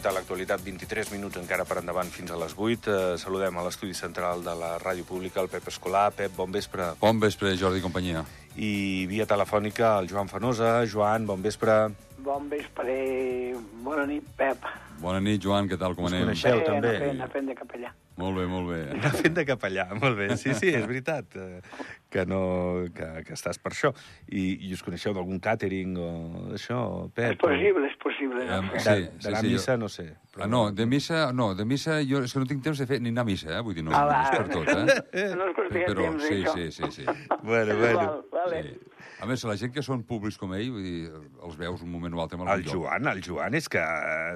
comentar 0.00 0.14
l'actualitat 0.16 0.62
23 0.64 1.10
minuts 1.12 1.36
encara 1.36 1.66
per 1.68 1.76
endavant 1.82 2.08
fins 2.08 2.30
a 2.32 2.38
les 2.40 2.54
8. 2.56 2.88
Eh, 2.88 3.18
saludem 3.20 3.58
a 3.58 3.64
l'estudi 3.66 3.92
central 3.92 4.40
de 4.40 4.54
la 4.56 4.78
Ràdio 4.80 5.04
Pública, 5.04 5.42
el 5.42 5.50
Pep 5.52 5.68
Escolar. 5.68 6.06
Pep, 6.16 6.32
bon 6.38 6.50
vespre. 6.50 6.94
Bon 7.02 7.20
vespre, 7.20 7.52
Jordi 7.52 7.82
i 7.82 7.84
companyia. 7.84 8.24
I 8.56 9.04
via 9.10 9.28
telefònica 9.28 9.98
el 10.00 10.08
Joan 10.08 10.32
Fanosa. 10.32 10.86
Joan, 10.88 11.26
bon 11.28 11.44
vespre. 11.44 11.90
Bon 12.24 12.48
vespre, 12.48 12.96
bona 13.84 14.06
nit, 14.08 14.24
Pep. 14.40 14.64
Bona 15.00 15.20
nit, 15.24 15.40
Joan, 15.40 15.64
què 15.70 15.78
tal, 15.80 15.94
com 15.96 16.04
Us 16.04 16.12
anem? 16.12 16.26
coneixeu? 16.26 16.58
Bé, 16.60 16.64
també. 16.66 16.90
Fent, 17.00 17.20
fent 17.32 17.46
de 17.48 17.54
capellà. 17.56 17.90
Molt 18.20 18.36
bé, 18.36 18.42
molt 18.50 18.66
bé. 18.68 18.80
Anar 18.98 19.12
fent 19.16 19.36
de 19.38 19.44
capellà, 19.48 19.86
molt 19.96 20.18
bé. 20.18 20.26
Sí, 20.36 20.52
sí, 20.58 20.68
és 20.76 20.84
veritat 20.84 21.36
eh, 21.40 21.62
que, 22.12 22.26
no, 22.28 22.40
que, 22.92 23.06
que 23.24 23.32
estàs 23.32 23.56
per 23.64 23.72
això. 23.72 23.94
I, 24.28 24.42
i 24.68 24.74
us 24.76 24.82
coneixeu 24.84 25.14
d'algun 25.16 25.40
càtering 25.40 25.96
o 25.96 26.10
d'això, 26.50 26.82
Pep? 27.16 27.32
És 27.32 27.40
possible, 27.40 27.86
és 27.88 27.96
possible. 28.04 28.44
Eh, 28.44 28.60
No? 28.60 28.74
De, 28.76 28.84
sí, 28.84 29.08
D'anar 29.24 29.24
sí, 29.24 29.32
a 29.32 29.40
sí, 29.40 29.54
missa, 29.54 29.78
no 29.80 29.88
sé. 29.88 30.06
Ah, 30.36 30.46
no, 30.46 30.66
de 30.76 30.84
missa, 30.86 31.22
no, 31.32 31.54
de 31.56 31.64
missa, 31.64 31.96
jo 32.04 32.20
és 32.26 32.32
que 32.36 32.44
no 32.44 32.50
tinc 32.52 32.60
temps 32.68 32.78
de 32.84 32.86
fer 32.90 33.00
ni 33.00 33.08
anar 33.14 33.24
a 33.24 33.30
missa, 33.32 33.54
eh? 33.56 33.62
Vull 33.64 33.74
dir, 33.80 33.86
no, 33.88 33.96
Ah, 33.96 34.04
no 34.04 34.12
va. 34.12 34.20
és 34.20 34.36
per 34.36 34.48
tot, 34.52 34.68
eh? 34.68 35.30
No 35.40 35.48
és 35.48 35.56
qüestió 35.56 35.80
de 35.80 35.88
Però 35.88 36.04
temps, 36.10 36.28
sí, 36.28 36.40
això. 36.44 36.54
sí, 36.60 36.70
sí, 36.76 36.92
sí. 37.00 37.04
Bueno, 37.40 37.80
bueno. 37.80 38.04
Val, 38.04 38.24
vale. 38.36 38.62
sí. 38.68 38.89
A 39.20 39.26
més, 39.26 39.42
la 39.44 39.56
gent 39.56 39.72
que 39.74 39.82
són 39.82 40.02
públics 40.06 40.38
com 40.40 40.52
ell, 40.54 40.70
vull 40.72 40.82
dir, 40.82 41.10
els 41.44 41.56
veus 41.60 41.82
un 41.82 41.90
moment 41.92 42.14
o 42.14 42.20
altre 42.22 42.38
amb 42.38 42.48
El 42.48 42.62
lloc. 42.64 42.74
Joan, 42.74 43.06
el 43.12 43.20
Joan 43.22 43.54
és 43.54 43.68
que 43.68 43.82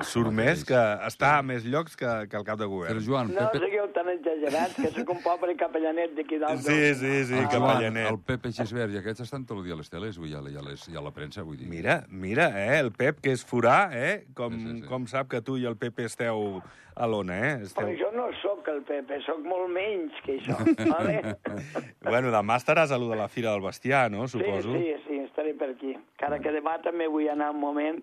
surt 0.04 0.28
Home, 0.28 0.42
més, 0.42 0.58
és- 0.60 0.64
que 0.68 0.82
està 1.08 1.38
a 1.38 1.42
més 1.42 1.64
llocs 1.64 1.96
que, 1.96 2.10
que 2.28 2.36
el 2.36 2.44
cap 2.44 2.58
de 2.58 2.64
Però, 2.64 2.70
govern. 2.70 3.00
Joan, 3.06 3.32
No 3.34 3.48
Pepe... 3.50 3.64
sigueu 3.66 3.88
tan 3.94 4.08
exagerats, 4.12 4.74
que 4.76 4.90
sóc 4.94 5.10
un 5.16 5.22
pobre 5.22 5.56
capellanet 5.56 6.14
d'aquí 6.16 6.38
dalt. 6.38 6.60
Sí, 6.60 6.94
sí, 6.94 7.24
sí, 7.24 7.34
el 7.34 7.46
Joan, 7.48 7.66
capellanet. 7.68 8.10
el 8.10 8.18
Pepe 8.20 8.52
Xisbert 8.52 8.92
i 8.94 9.00
aquests 9.02 9.24
estan 9.26 9.44
tot 9.46 9.58
el 9.58 9.64
dia 9.64 9.74
a 9.74 9.80
les 9.80 9.90
teles, 9.90 10.18
i 10.18 10.34
a, 10.34 10.40
les, 10.44 10.88
i 10.88 10.96
a 10.96 11.00
la 11.04 11.10
premsa, 11.12 11.42
vull 11.42 11.56
dir. 11.58 11.68
Mira, 11.68 12.04
mira, 12.08 12.48
eh, 12.64 12.78
el 12.80 12.92
Pep, 12.92 13.20
que 13.20 13.32
és 13.32 13.44
forà, 13.44 13.90
eh, 13.92 14.26
com, 14.34 14.52
Sí, 14.54 14.64
sí, 14.66 14.80
sí. 14.82 14.88
com 14.88 15.06
sap 15.06 15.28
que 15.28 15.40
tu 15.42 15.56
i 15.58 15.64
el 15.66 15.76
Pepe 15.76 16.04
esteu 16.06 16.62
a 16.94 17.06
l'ona, 17.10 17.34
eh? 17.34 17.54
Però 17.74 17.88
Esteu... 17.90 17.96
jo 17.98 18.10
no 18.14 18.28
sóc 18.38 18.68
el 18.70 18.82
Pepe, 18.86 19.16
sóc 19.26 19.40
molt 19.42 19.66
menys 19.74 20.12
que 20.22 20.36
això, 20.38 20.54
vale? 20.94 21.34
Bueno, 22.04 22.30
demà 22.30 22.54
estaràs 22.60 22.92
a 22.94 22.98
lo 23.00 23.08
de 23.10 23.16
la 23.18 23.26
Fira 23.28 23.50
del 23.50 23.62
Bestiar, 23.64 24.10
no? 24.12 24.28
Sí, 24.28 24.38
Suposo. 24.62 24.78
sí, 24.78 24.94
sí, 25.06 25.18
estaré 25.18 25.54
per 25.54 25.70
aquí. 25.70 25.94
Encara 25.94 26.38
que 26.40 26.52
demà 26.52 26.78
també 26.82 27.06
vull 27.08 27.28
anar 27.28 27.50
un 27.50 27.60
moment, 27.60 28.02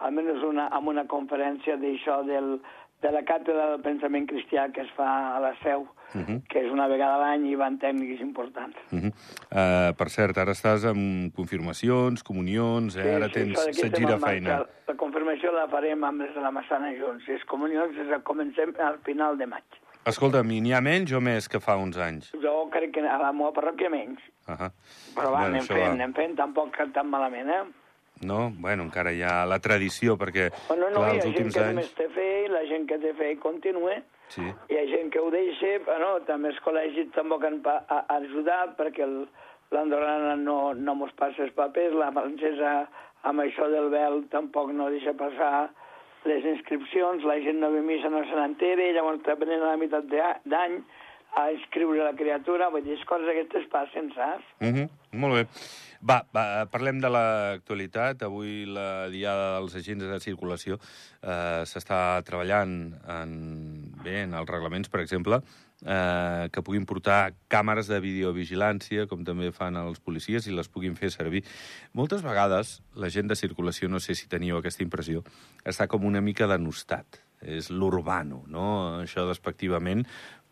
almenys 0.00 0.42
una, 0.42 0.68
amb 0.68 0.88
una 0.88 1.06
conferència 1.06 1.76
d'això 1.76 2.22
del, 2.26 2.60
de 3.02 3.10
la 3.10 3.22
càtedra 3.22 3.70
del 3.72 3.82
pensament 3.82 4.26
cristià 4.26 4.70
que 4.72 4.82
es 4.82 4.90
fa 4.96 5.36
a 5.36 5.40
la 5.40 5.54
Seu, 5.62 5.88
Mhm. 6.14 6.42
que 6.46 6.60
és 6.60 6.70
una 6.70 6.86
vegada 6.88 7.14
a 7.14 7.18
l'any 7.22 7.46
i 7.48 7.54
van 7.56 7.78
tècnics 7.78 8.20
importants. 8.20 8.76
Uh 8.92 8.98
-huh. 8.98 9.12
uh, 9.50 9.94
per 9.96 10.08
cert, 10.10 10.36
ara 10.36 10.52
estàs 10.52 10.84
amb 10.84 11.32
confirmacions, 11.34 12.22
comunions, 12.22 12.96
eh? 12.96 13.14
ara 13.14 13.28
tens 13.28 13.56
això 13.56 13.64
d'aquí 13.64 13.80
set 13.80 13.96
gira 13.96 14.18
feina. 14.18 14.66
La 14.86 14.94
confirmació 14.94 15.52
la 15.52 15.68
farem 15.68 16.04
amb 16.04 16.20
les 16.20 16.34
de 16.34 16.40
la 16.40 16.50
Massana 16.50 16.92
junts. 16.98 17.26
Les 17.26 17.44
comunions 17.44 17.96
les 17.96 18.22
comencem 18.22 18.74
al 18.78 18.98
final 18.98 19.38
de 19.38 19.46
maig. 19.46 19.64
Escolta'm, 20.10 20.50
i 20.50 20.58
n'hi 20.62 20.72
ha 20.74 20.80
menys 20.82 21.12
o 21.14 21.20
més 21.22 21.46
que 21.50 21.60
fa 21.62 21.76
uns 21.78 21.98
anys? 22.02 22.32
Jo 22.42 22.64
crec 22.74 22.90
que 22.96 23.04
a 23.06 23.18
la 23.20 23.30
meva 23.36 23.52
parròquia 23.54 23.90
menys. 23.90 24.18
Uh 24.48 24.54
-huh. 24.54 24.70
Però 25.14 25.30
va, 25.30 25.44
anem 25.46 25.62
això 25.62 25.74
fent, 25.74 25.86
va. 25.86 25.92
anem 25.92 26.12
fent, 26.12 26.34
tampoc 26.36 26.76
tan 26.92 27.08
malament, 27.08 27.48
eh? 27.48 27.62
No? 28.22 28.52
Bueno, 28.58 28.82
encara 28.82 29.12
hi 29.12 29.22
ha 29.22 29.44
la 29.46 29.58
tradició, 29.58 30.16
perquè, 30.16 30.50
Bueno, 30.68 30.90
no, 30.90 30.96
clar, 30.96 31.14
hi 31.14 31.16
els 31.16 31.24
ha 31.24 31.28
gent 31.28 31.34
últims 31.34 31.54
que 31.54 31.60
anys... 31.60 31.74
només 31.74 31.94
té 31.94 32.08
fe 32.08 32.44
i 32.44 32.48
la 32.48 32.64
gent 32.66 32.86
que 32.88 32.98
té 32.98 33.14
fe 33.14 33.36
continua. 33.38 33.94
Sí. 34.28 34.42
Hi 34.42 34.76
ha 34.78 34.86
gent 34.86 35.10
que 35.12 35.20
ho 35.20 35.30
deixa, 35.30 35.78
però 35.86 35.98
no, 35.98 36.20
també 36.20 36.48
els 36.48 36.60
col·legis 36.64 37.10
tampoc 37.14 37.44
han 37.44 37.60
ajudat 38.08 38.76
perquè 38.76 39.06
l'andorrana 39.70 40.36
no, 40.36 40.72
no 40.74 40.94
mos 40.94 41.12
passa 41.12 41.42
els 41.42 41.52
papers, 41.52 41.94
la 41.94 42.12
francesa 42.12 42.88
amb 43.22 43.40
això 43.40 43.68
del 43.70 43.88
vel 43.90 44.24
tampoc 44.30 44.72
no 44.72 44.90
deixa 44.90 45.14
passar 45.14 45.70
les 46.28 46.44
inscripcions, 46.54 47.24
la 47.26 47.38
gent 47.42 47.58
no 47.60 47.70
ve 47.72 47.82
missa, 47.86 48.10
no 48.12 48.22
se 48.24 48.36
n'entera, 48.38 48.90
llavors 48.94 49.22
te 49.26 49.34
venen 49.40 49.62
a 49.62 49.72
la 49.72 49.80
meitat 49.80 50.06
d'any 50.44 50.82
a 51.34 51.46
inscriure 51.50 52.04
la 52.04 52.12
criatura, 52.12 52.68
vull 52.68 52.84
dir, 52.84 52.98
coses 53.08 53.30
aquestes 53.32 53.64
passen, 53.72 54.10
saps? 54.12 54.44
Uh 54.60 54.68
-huh. 54.68 54.88
Molt 55.12 55.34
bé. 55.34 55.46
Va, 56.02 56.22
va, 56.34 56.66
parlem 56.66 57.00
de 57.00 57.08
l'actualitat. 57.08 58.22
Avui 58.22 58.66
la 58.66 59.08
diada 59.08 59.58
dels 59.58 59.74
agents 59.76 60.04
de 60.04 60.20
circulació 60.20 60.74
eh, 61.22 61.62
s'està 61.64 62.22
treballant 62.22 62.92
en, 63.08 63.30
bé, 64.02 64.22
en 64.22 64.34
els 64.34 64.50
reglaments, 64.50 64.88
per 64.88 65.00
exemple, 65.00 65.40
eh, 65.86 66.48
que 66.52 66.62
puguin 66.62 66.86
portar 66.86 67.34
càmeres 67.52 67.90
de 67.90 68.00
videovigilància, 68.02 69.06
com 69.10 69.24
també 69.26 69.52
fan 69.54 69.78
els 69.80 70.00
policies, 70.00 70.46
i 70.46 70.54
les 70.54 70.70
puguin 70.72 70.96
fer 70.98 71.12
servir. 71.14 71.44
Moltes 71.98 72.22
vegades 72.24 72.80
la 72.94 73.10
gent 73.12 73.30
de 73.30 73.38
circulació, 73.38 73.90
no 73.90 74.00
sé 74.00 74.16
si 74.18 74.30
teniu 74.30 74.58
aquesta 74.58 74.84
impressió, 74.84 75.24
està 75.64 75.88
com 75.88 76.06
una 76.08 76.22
mica 76.24 76.50
denostat. 76.50 77.22
És 77.42 77.72
l'urbano, 77.74 78.44
no? 78.46 78.66
Això 79.02 79.24
despectivament, 79.26 80.04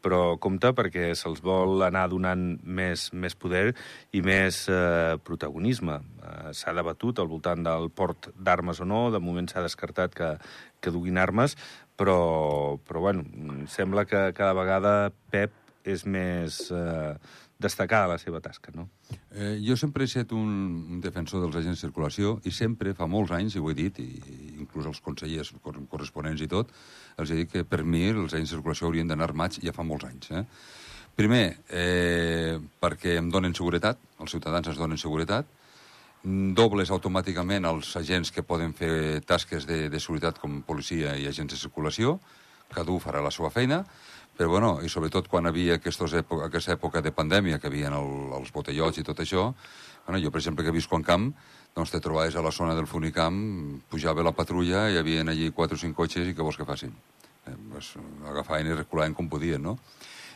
però 0.02 0.36
compte 0.40 0.72
perquè 0.76 1.10
se'ls 1.18 1.42
vol 1.44 1.84
anar 1.86 2.06
donant 2.12 2.42
més, 2.64 3.08
més 3.12 3.36
poder 3.38 3.70
i 4.16 4.22
més 4.24 4.62
eh, 4.72 5.16
protagonisme. 5.24 6.00
Eh, 6.00 6.50
s'ha 6.56 6.74
debatut 6.76 7.20
al 7.20 7.30
voltant 7.30 7.62
del 7.66 7.90
port 7.94 8.30
d'armes 8.34 8.80
o 8.80 8.88
no, 8.88 9.04
de 9.12 9.20
moment 9.22 9.48
s'ha 9.50 9.64
descartat 9.64 10.16
que, 10.16 10.32
que 10.80 10.92
duguin 10.94 11.20
armes, 11.20 11.56
però, 12.00 12.78
però 12.88 13.04
bueno, 13.04 13.26
sembla 13.68 14.06
que 14.08 14.30
cada 14.32 14.56
vegada 14.56 15.12
Pep 15.28 15.52
és 15.84 16.06
més 16.08 16.62
eh, 16.72 17.12
destacada 17.60 18.08
la 18.14 18.16
seva 18.20 18.40
tasca, 18.40 18.72
no? 18.72 18.86
Eh, 19.36 19.58
jo 19.60 19.76
sempre 19.76 20.06
he 20.06 20.08
estat 20.08 20.32
un, 20.32 21.00
defensor 21.04 21.44
dels 21.44 21.58
agents 21.60 21.76
de 21.76 21.88
circulació 21.88 22.38
i 22.48 22.54
sempre, 22.56 22.94
fa 22.96 23.08
molts 23.10 23.34
anys, 23.36 23.56
i 23.56 23.60
ho 23.60 23.68
he 23.68 23.76
dit, 23.76 24.00
i, 24.00 24.08
inclús 24.62 24.88
els 24.88 25.02
consellers 25.04 25.52
cor- 25.60 25.82
corresponents 25.92 26.40
i 26.40 26.48
tot, 26.48 26.72
els 27.20 27.32
he 27.32 27.42
dit 27.42 27.52
que 27.52 27.66
per 27.68 27.82
mi 27.84 28.06
els 28.08 28.32
agents 28.32 28.48
de 28.48 28.56
circulació 28.56 28.88
haurien 28.88 29.12
d'anar 29.12 29.28
armats 29.28 29.60
ja 29.60 29.76
fa 29.76 29.84
molts 29.84 30.08
anys. 30.08 30.32
Eh? 30.32 30.44
Primer, 31.20 31.44
eh, 31.68 32.56
perquè 32.80 33.18
em 33.20 33.28
donen 33.28 33.52
seguretat, 33.56 34.00
els 34.24 34.32
ciutadans 34.32 34.72
ens 34.72 34.80
donen 34.80 35.00
seguretat, 35.00 35.59
dobles 36.22 36.90
automàticament 36.92 37.64
els 37.64 37.94
agents 37.96 38.30
que 38.30 38.44
poden 38.44 38.74
fer 38.76 39.22
tasques 39.24 39.66
de, 39.66 39.88
de 39.88 40.00
seguretat 40.00 40.38
com 40.38 40.60
policia 40.62 41.16
i 41.16 41.26
agents 41.28 41.54
de 41.54 41.60
circulació, 41.60 42.18
cada 42.70 42.92
un 42.92 43.00
farà 43.00 43.22
la 43.24 43.32
seva 43.32 43.50
feina, 43.50 43.84
però 44.36 44.48
bueno, 44.48 44.68
i 44.84 44.88
sobretot 44.88 45.28
quan 45.28 45.48
havia 45.48 45.76
aquestos 45.76 46.14
època, 46.16 46.46
aquesta 46.46 46.72
època 46.76 47.02
de 47.04 47.12
pandèmia, 47.12 47.58
que 47.58 47.68
havien 47.68 47.96
el, 47.96 48.12
els 48.38 48.52
botellots 48.52 49.00
i 49.00 49.04
tot 49.04 49.20
això, 49.20 49.50
bueno, 50.06 50.20
jo, 50.22 50.30
per 50.30 50.40
exemple, 50.40 50.64
que 50.64 50.72
visco 50.72 50.96
en 50.96 51.04
camp, 51.04 51.26
doncs 51.76 51.92
te 51.92 52.00
trobaves 52.00 52.36
a 52.36 52.44
la 52.44 52.52
zona 52.52 52.76
del 52.76 52.88
Funicamp, 52.88 53.40
pujava 53.90 54.24
la 54.24 54.32
patrulla, 54.36 54.88
i 54.88 54.96
hi 54.96 55.00
havia 55.00 55.24
allí 55.26 55.50
quatre 55.56 55.76
o 55.76 55.80
cinc 55.80 55.96
cotxes 55.96 56.28
i 56.28 56.34
què 56.36 56.44
vols 56.44 56.56
que 56.56 56.68
facin? 56.68 56.94
Eh, 57.46 57.56
pues, 57.72 57.94
agafaven 58.28 58.70
i 58.70 58.76
reculaven 58.78 59.16
com 59.16 59.28
podien, 59.28 59.62
no? 59.62 59.78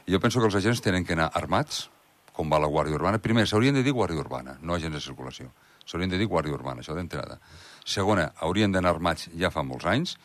I 0.05 0.13
jo 0.13 0.21
penso 0.21 0.41
que 0.41 0.49
els 0.51 0.57
agents 0.61 0.85
tenen 0.85 1.05
que 1.05 1.17
anar 1.17 1.31
armats, 1.33 1.87
com 2.35 2.51
va 2.51 2.59
la 2.61 2.69
Guàrdia 2.69 2.99
Urbana. 2.99 3.23
Primer, 3.23 3.47
s'haurien 3.49 3.77
de 3.77 3.83
dir 3.87 3.95
Guàrdia 3.95 4.21
Urbana, 4.21 4.59
no 4.61 4.75
agents 4.75 4.99
de 4.99 5.01
circulació. 5.01 5.53
S'haurien 5.85 6.11
de 6.11 6.19
dir 6.19 6.29
Guàrdia 6.31 6.55
Urbana, 6.55 6.81
això 6.81 6.97
d'entrada. 6.97 7.39
Segona, 7.85 8.31
haurien 8.41 8.73
d'anar 8.73 8.95
armats 8.95 9.29
ja 9.37 9.51
fa 9.51 9.63
molts 9.63 9.87
anys, 9.87 10.17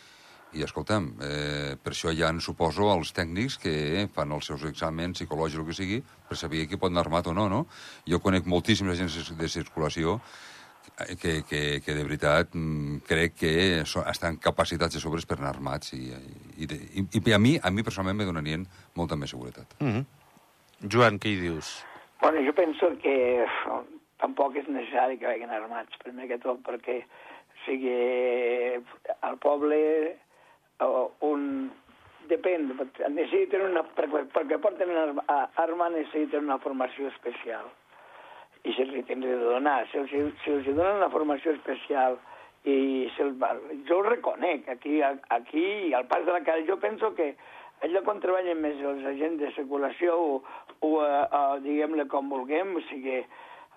i 0.53 0.63
escolta'm, 0.65 1.09
eh, 1.21 1.75
per 1.77 1.93
això 1.93 2.13
ja 2.15 2.29
en 2.33 2.39
suposo 2.41 2.87
els 2.89 3.11
tècnics 3.13 3.59
que 3.61 4.07
fan 4.13 4.31
els 4.33 4.47
seus 4.49 4.63
exàmens 4.65 5.19
psicològics 5.19 5.59
o 5.59 5.61
el 5.61 5.67
que 5.67 5.77
sigui 5.77 5.99
per 6.29 6.37
saber 6.37 6.65
qui 6.67 6.79
pot 6.79 6.89
anar 6.89 7.05
armat 7.05 7.27
o 7.29 7.33
no, 7.37 7.45
no? 7.49 7.65
Jo 8.09 8.19
conec 8.23 8.47
moltíssims 8.49 8.95
agents 8.95 9.35
de 9.37 9.49
circulació 9.49 10.17
que, 11.21 11.43
que, 11.43 11.81
que 11.85 11.93
de 11.93 12.03
veritat 12.03 12.55
mm, 12.55 13.03
crec 13.07 13.35
que 13.37 13.53
so, 13.85 14.01
estan 14.09 14.39
capacitats 14.41 14.97
de 14.97 15.03
sobres 15.03 15.27
per 15.29 15.37
anar 15.37 15.53
armats 15.53 15.93
i, 15.93 16.09
i, 16.57 16.65
de, 16.65 16.79
i, 16.97 17.05
i 17.19 17.35
a 17.35 17.39
mi, 17.39 17.57
a 17.61 17.69
mi 17.69 17.85
personalment 17.85 18.17
me 18.17 18.27
donarien 18.29 18.65
molta 18.97 19.15
més 19.15 19.29
seguretat. 19.29 19.77
Mm 19.79 19.93
-hmm. 19.93 20.05
Joan, 20.89 21.19
què 21.19 21.29
hi 21.29 21.39
dius? 21.41 21.83
Bueno, 22.21 22.41
jo 22.45 22.53
penso 22.53 22.89
que 23.03 23.45
tampoc 24.21 24.57
és 24.59 24.67
necessari 24.67 25.19
que 25.19 25.27
vagin 25.27 25.51
armats, 25.55 25.99
primer 26.03 26.27
que 26.29 26.39
tot, 26.43 26.61
perquè 26.65 27.01
sigui 27.65 27.95
al 29.21 29.37
poble 29.43 29.79
o 30.85 31.11
un... 31.31 31.69
Depèn, 32.29 32.67
necessiten 33.15 33.63
una... 33.71 33.81
Perquè, 33.97 34.59
porten 34.61 34.91
arma, 34.93 35.23
arma 35.57 35.87
necessiten 35.95 36.45
una 36.45 36.59
formació 36.61 37.07
especial. 37.09 37.65
I 38.67 38.73
se 38.75 38.85
li 38.85 39.01
tindré 39.07 39.33
de 39.39 39.47
donar. 39.55 39.79
Si 39.89 39.97
els, 39.97 40.11
si 40.43 40.53
els 40.53 40.67
donen 40.67 40.99
una 40.99 41.09
formació 41.09 41.55
especial 41.57 42.19
i 42.69 43.07
se'ls 43.15 43.39
va... 43.41 43.55
Jo 43.87 44.01
ho 44.01 44.05
reconec, 44.05 44.67
aquí, 44.69 44.99
aquí 45.01 45.65
al 45.95 46.05
pas 46.11 46.25
de 46.27 46.35
la 46.35 46.43
cara, 46.45 46.61
jo 46.67 46.77
penso 46.77 47.13
que 47.17 47.31
allò 47.87 48.03
quan 48.05 48.19
treballen 48.21 48.59
més 48.61 48.81
els 48.83 49.05
agents 49.07 49.39
de 49.41 49.51
circulació 49.55 50.17
o, 50.19 50.31
o 50.85 50.89
uh, 50.99 51.55
diguem-ne 51.63 52.05
com 52.11 52.29
vulguem, 52.29 52.75
o 52.75 52.83
sigui, 52.91 53.23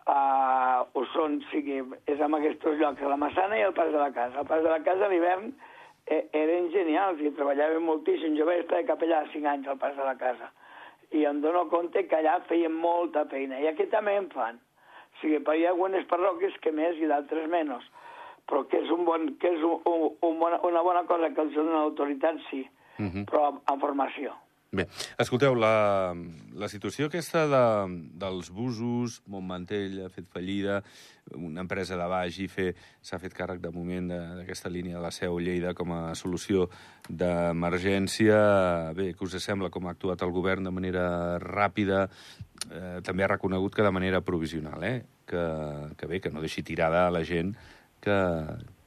uh, 0.06 0.87
ho 0.93 1.04
són, 1.12 1.38
o 1.43 1.50
sigui, 1.50 1.82
és 2.06 2.20
en 2.20 2.34
aquests 2.38 2.81
llocs, 2.81 3.02
a 3.02 3.12
la 3.12 3.20
Massana 3.20 3.58
i 3.58 3.62
al 3.62 3.76
pas 3.76 3.93
de 3.93 3.99
la 3.99 4.10
casa. 4.12 4.38
Al 4.38 4.46
pas 4.46 4.62
de 4.62 4.70
la 4.70 4.82
casa 4.82 5.06
a 5.06 5.12
l'hivern 5.12 5.52
eh, 6.06 6.25
eren 6.32 6.70
genials 6.72 7.20
i 7.20 7.31
treballaven 7.37 7.82
moltíssim. 7.87 8.37
Jo 8.38 8.49
vaig 8.49 8.64
estar 8.64 8.82
de 8.82 8.88
capellà 8.90 9.25
5 9.32 9.49
anys 9.54 9.69
al 9.69 9.78
pas 9.78 9.96
de 9.96 10.04
la 10.04 10.19
casa 10.19 10.50
i 11.12 11.25
em 11.28 11.40
dono 11.40 11.66
compte 11.69 12.06
que 12.08 12.16
allà 12.16 12.38
feien 12.49 12.72
molta 12.72 13.25
feina 13.28 13.60
i 13.60 13.66
aquí 13.69 13.87
també 13.93 14.14
en 14.16 14.28
fan. 14.32 14.60
O 15.12 15.20
sigui, 15.20 15.40
però 15.44 15.56
hi 15.56 15.66
ha 15.66 15.72
algunes 15.75 16.06
parròquies 16.08 16.56
que 16.64 16.72
més 16.72 16.96
i 17.00 17.10
d'altres 17.10 17.50
menys. 17.52 17.84
però 18.49 18.64
que 18.69 18.81
és, 18.82 18.88
un 18.90 19.04
bon, 19.06 19.28
que 19.38 19.52
és 19.54 19.62
un, 19.62 19.78
un, 19.87 20.08
un 20.26 20.38
bona, 20.40 20.58
una 20.66 20.82
bona 20.82 21.04
cosa 21.06 21.28
que 21.31 21.40
els 21.40 21.54
dona 21.54 21.76
l'autoritat, 21.76 22.40
sí, 22.50 22.66
uh 22.99 23.04
-huh. 23.04 23.25
però 23.31 23.44
amb, 23.49 23.60
amb 23.70 23.81
formació. 23.81 24.32
Bé, 24.72 24.86
escolteu, 25.20 25.52
la, 25.52 26.14
la 26.56 26.69
situació 26.72 27.10
aquesta 27.10 27.42
de, 27.44 27.64
dels 28.22 28.46
busos, 28.56 29.19
Montmantell 29.28 29.98
ha 30.00 30.08
fet 30.08 30.30
fallida, 30.32 30.78
una 31.36 31.60
empresa 31.60 31.98
de 32.00 32.06
baix 32.08 32.38
i 32.40 32.46
s'ha 32.48 33.19
fet 33.20 33.36
càrrec 33.36 33.60
de 33.60 33.69
moment 33.74 34.08
d'aquesta 34.08 34.72
línia 34.72 34.96
de 34.96 35.02
la 35.04 35.10
Seu 35.12 35.36
Lleida 35.44 35.74
com 35.76 35.92
a 35.92 36.14
solució 36.16 36.70
d'emergència. 37.10 38.38
Bé, 38.96 39.10
què 39.12 39.28
us 39.28 39.36
sembla 39.44 39.69
com 39.69 39.90
ha 39.90 39.92
actuat 39.92 40.24
el 40.24 40.32
govern 40.32 40.64
de 40.64 40.72
manera 40.72 41.04
ràpida? 41.44 42.06
Eh, 42.70 43.02
també 43.04 43.26
ha 43.26 43.32
reconegut 43.34 43.76
que 43.76 43.84
de 43.84 43.92
manera 43.92 44.25
provisional, 44.25 44.88
eh? 44.88 45.02
Que, 45.28 45.44
que 46.00 46.08
bé, 46.08 46.25
que 46.25 46.32
no 46.32 46.40
deixi 46.40 46.64
tirada 46.64 47.04
a 47.10 47.12
la 47.12 47.26
gent 47.28 47.52
que, 48.00 48.16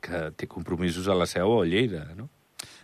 que 0.02 0.32
té 0.34 0.50
compromisos 0.50 1.06
a 1.06 1.22
la 1.22 1.30
Seu 1.30 1.60
o 1.60 1.62
a 1.62 1.70
Lleida, 1.70 2.08
no? 2.18 2.32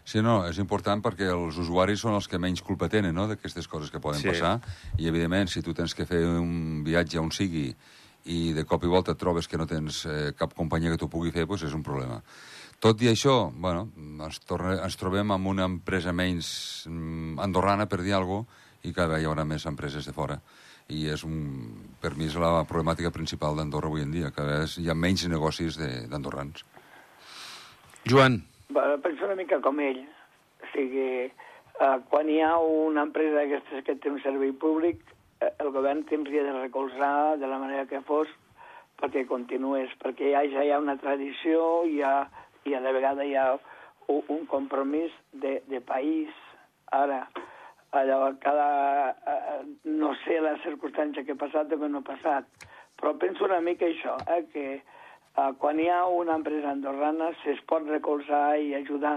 Sí, 0.03 0.21
no, 0.21 0.42
és 0.50 0.57
important 0.57 1.01
perquè 1.03 1.27
els 1.31 1.57
usuaris 1.62 2.00
són 2.01 2.15
els 2.18 2.27
que 2.27 2.39
menys 2.42 2.62
culpa 2.65 2.89
tenen, 2.89 3.13
no?, 3.15 3.27
d'aquestes 3.30 3.68
coses 3.68 3.92
que 3.92 4.00
poden 4.01 4.19
Sí. 4.21 4.30
passar. 4.30 4.59
I, 4.98 5.07
evidentment, 5.07 5.48
si 5.50 5.62
tu 5.62 5.74
tens 5.74 5.94
que 5.94 6.06
fer 6.06 6.24
un 6.25 6.83
viatge 6.83 7.19
on 7.19 7.31
sigui 7.31 7.75
i 8.25 8.53
de 8.53 8.63
cop 8.65 8.83
i 8.83 8.88
volta 8.88 9.15
trobes 9.15 9.48
que 9.48 9.57
no 9.57 9.65
tens 9.68 10.06
eh, 10.06 10.33
cap 10.38 10.53
companyia 10.53 10.92
que 10.92 10.98
t'ho 10.98 11.07
pugui 11.09 11.31
fer, 11.31 11.45
doncs 11.45 11.63
és 11.63 11.74
un 11.74 11.83
problema. 11.83 12.21
Tot 12.81 13.01
i 13.01 13.07
això, 13.12 13.51
bueno, 13.53 13.89
ens, 14.25 14.39
torne, 14.45 14.80
ens 14.81 14.98
trobem 14.98 15.31
amb 15.31 15.48
una 15.48 15.65
empresa 15.69 16.12
menys 16.13 16.83
mm, 16.89 17.38
andorrana, 17.39 17.86
per 17.88 18.01
dir 18.01 18.13
alguna 18.18 18.44
cosa, 18.45 18.57
i 18.83 18.92
cada 18.94 19.07
vegada 19.13 19.21
hi 19.21 19.25
haurà 19.30 19.45
més 19.45 19.65
empreses 19.69 20.06
de 20.06 20.13
fora. 20.13 20.39
I 20.89 21.06
és 21.13 21.21
un, 21.24 21.94
per 22.01 22.15
mi 22.18 22.25
és 22.25 22.33
la 22.42 22.63
problemàtica 22.65 23.12
principal 23.13 23.56
d'Andorra 23.56 23.88
avui 23.88 24.01
en 24.01 24.09
dia. 24.12 24.31
Cada 24.33 24.47
vegada 24.65 24.81
hi 24.81 24.89
ha 24.89 24.95
menys 24.97 25.27
negocis 25.30 25.77
de- 25.77 26.07
d'andorrans. 26.09 26.65
Joan, 28.09 28.42
penso 28.73 29.25
una 29.25 29.35
mica 29.35 29.62
com 29.62 29.79
ell. 29.79 30.03
O 30.62 30.69
sigui, 30.73 31.31
eh, 31.81 31.97
quan 32.09 32.29
hi 32.29 32.39
ha 32.41 32.57
una 32.59 33.06
empresa 33.07 33.39
d'aquestes 33.39 33.85
que 33.88 33.97
té 33.97 34.12
un 34.12 34.21
servei 34.23 34.51
públic, 34.51 35.01
eh, 35.41 35.51
el 35.59 35.71
govern 35.73 36.03
tindria 36.09 36.44
de 36.44 36.53
recolzar 36.59 37.38
de 37.41 37.47
la 37.47 37.59
manera 37.59 37.88
que 37.89 38.01
fos 38.06 38.29
perquè 39.01 39.25
continués, 39.25 39.89
perquè 40.01 40.31
ja, 40.35 40.44
ja 40.45 40.63
hi 40.63 40.71
ha 40.71 40.81
una 40.81 40.97
tradició 41.01 41.83
i, 41.89 42.01
ha, 42.06 42.27
i 42.69 42.75
a 42.77 42.81
la 42.83 42.94
vegada 42.94 43.25
hi 43.25 43.33
ha 43.35 43.47
un, 44.07 44.21
un 44.27 44.45
compromís 44.45 45.13
de, 45.31 45.62
de 45.71 45.81
país. 45.81 46.29
Ara, 46.94 47.23
allò, 47.97 48.19
cada, 48.44 49.15
eh, 49.25 49.62
no 49.89 50.13
sé 50.25 50.38
la 50.44 50.57
circumstància 50.63 51.25
que 51.25 51.33
ha 51.33 51.41
passat 51.41 51.73
o 51.73 51.79
que 51.81 51.89
no 51.89 52.03
ha 52.03 52.09
passat, 52.12 52.68
però 53.00 53.15
penso 53.18 53.47
una 53.47 53.62
mica 53.65 53.88
això, 53.89 54.18
eh, 54.35 54.44
que 54.53 54.65
quan 55.60 55.80
hi 55.80 55.86
ha 55.89 56.00
una 56.22 56.36
empresa 56.39 56.72
andorrana 56.72 57.30
se's 57.44 57.62
pot 57.74 57.88
recolzar 57.95 58.45
i 58.68 58.74
ajudar 58.81 59.16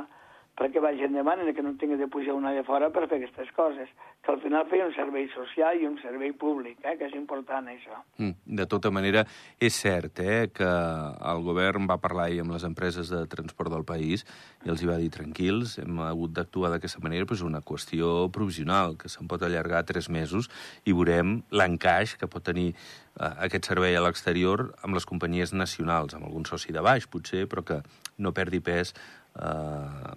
perquè 0.54 0.80
vagi 0.82 1.02
endavant 1.06 1.42
i 1.42 1.52
que 1.54 1.62
no 1.66 1.74
tingui 1.78 1.98
de 1.98 2.06
pujar 2.10 2.34
una 2.36 2.52
de 2.54 2.62
fora 2.66 2.90
per 2.94 3.08
fer 3.10 3.18
aquestes 3.18 3.50
coses, 3.56 3.90
que 4.22 4.30
al 4.32 4.40
final 4.42 4.68
feia 4.70 4.86
un 4.86 4.94
servei 4.94 5.26
social 5.34 5.80
i 5.80 5.88
un 5.88 5.96
servei 6.02 6.30
públic, 6.32 6.78
eh, 6.86 6.94
que 6.98 7.08
és 7.08 7.16
important 7.18 7.66
això. 7.70 7.98
Mm, 8.18 8.56
De 8.60 8.66
tota 8.70 8.90
manera, 8.94 9.24
és 9.58 9.74
cert 9.74 10.20
eh, 10.20 10.48
que 10.54 10.68
el 10.68 11.42
govern 11.42 11.88
va 11.90 11.98
parlar 11.98 12.28
ahir 12.28 12.40
amb 12.44 12.54
les 12.54 12.64
empreses 12.64 13.10
de 13.10 13.24
transport 13.26 13.72
del 13.72 13.84
país 13.84 14.24
i 14.64 14.70
els 14.70 14.82
hi 14.82 14.86
va 14.86 14.98
dir 15.00 15.10
tranquils, 15.10 15.78
hem 15.82 15.98
hagut 16.06 16.32
d'actuar 16.32 16.70
d'aquesta 16.70 17.02
manera, 17.02 17.26
però 17.26 17.34
és 17.34 17.42
una 17.42 17.60
qüestió 17.60 18.30
provisional, 18.30 18.96
que 18.96 19.08
se'n 19.08 19.26
pot 19.26 19.42
allargar 19.42 19.84
tres 19.84 20.08
mesos 20.08 20.48
i 20.84 20.94
veurem 20.94 21.42
l'encaix 21.50 22.14
que 22.16 22.30
pot 22.30 22.46
tenir 22.46 22.70
eh, 22.74 23.34
aquest 23.48 23.66
servei 23.66 23.96
a 23.96 24.06
l'exterior 24.06 24.70
amb 24.82 24.94
les 24.94 25.04
companyies 25.04 25.52
nacionals, 25.52 26.14
amb 26.14 26.30
algun 26.30 26.46
soci 26.46 26.72
de 26.72 26.80
baix, 26.80 27.10
potser, 27.10 27.48
però 27.50 27.66
que 27.66 27.82
no 28.18 28.32
perdi 28.32 28.60
pes 28.62 28.94
eh, 29.40 30.14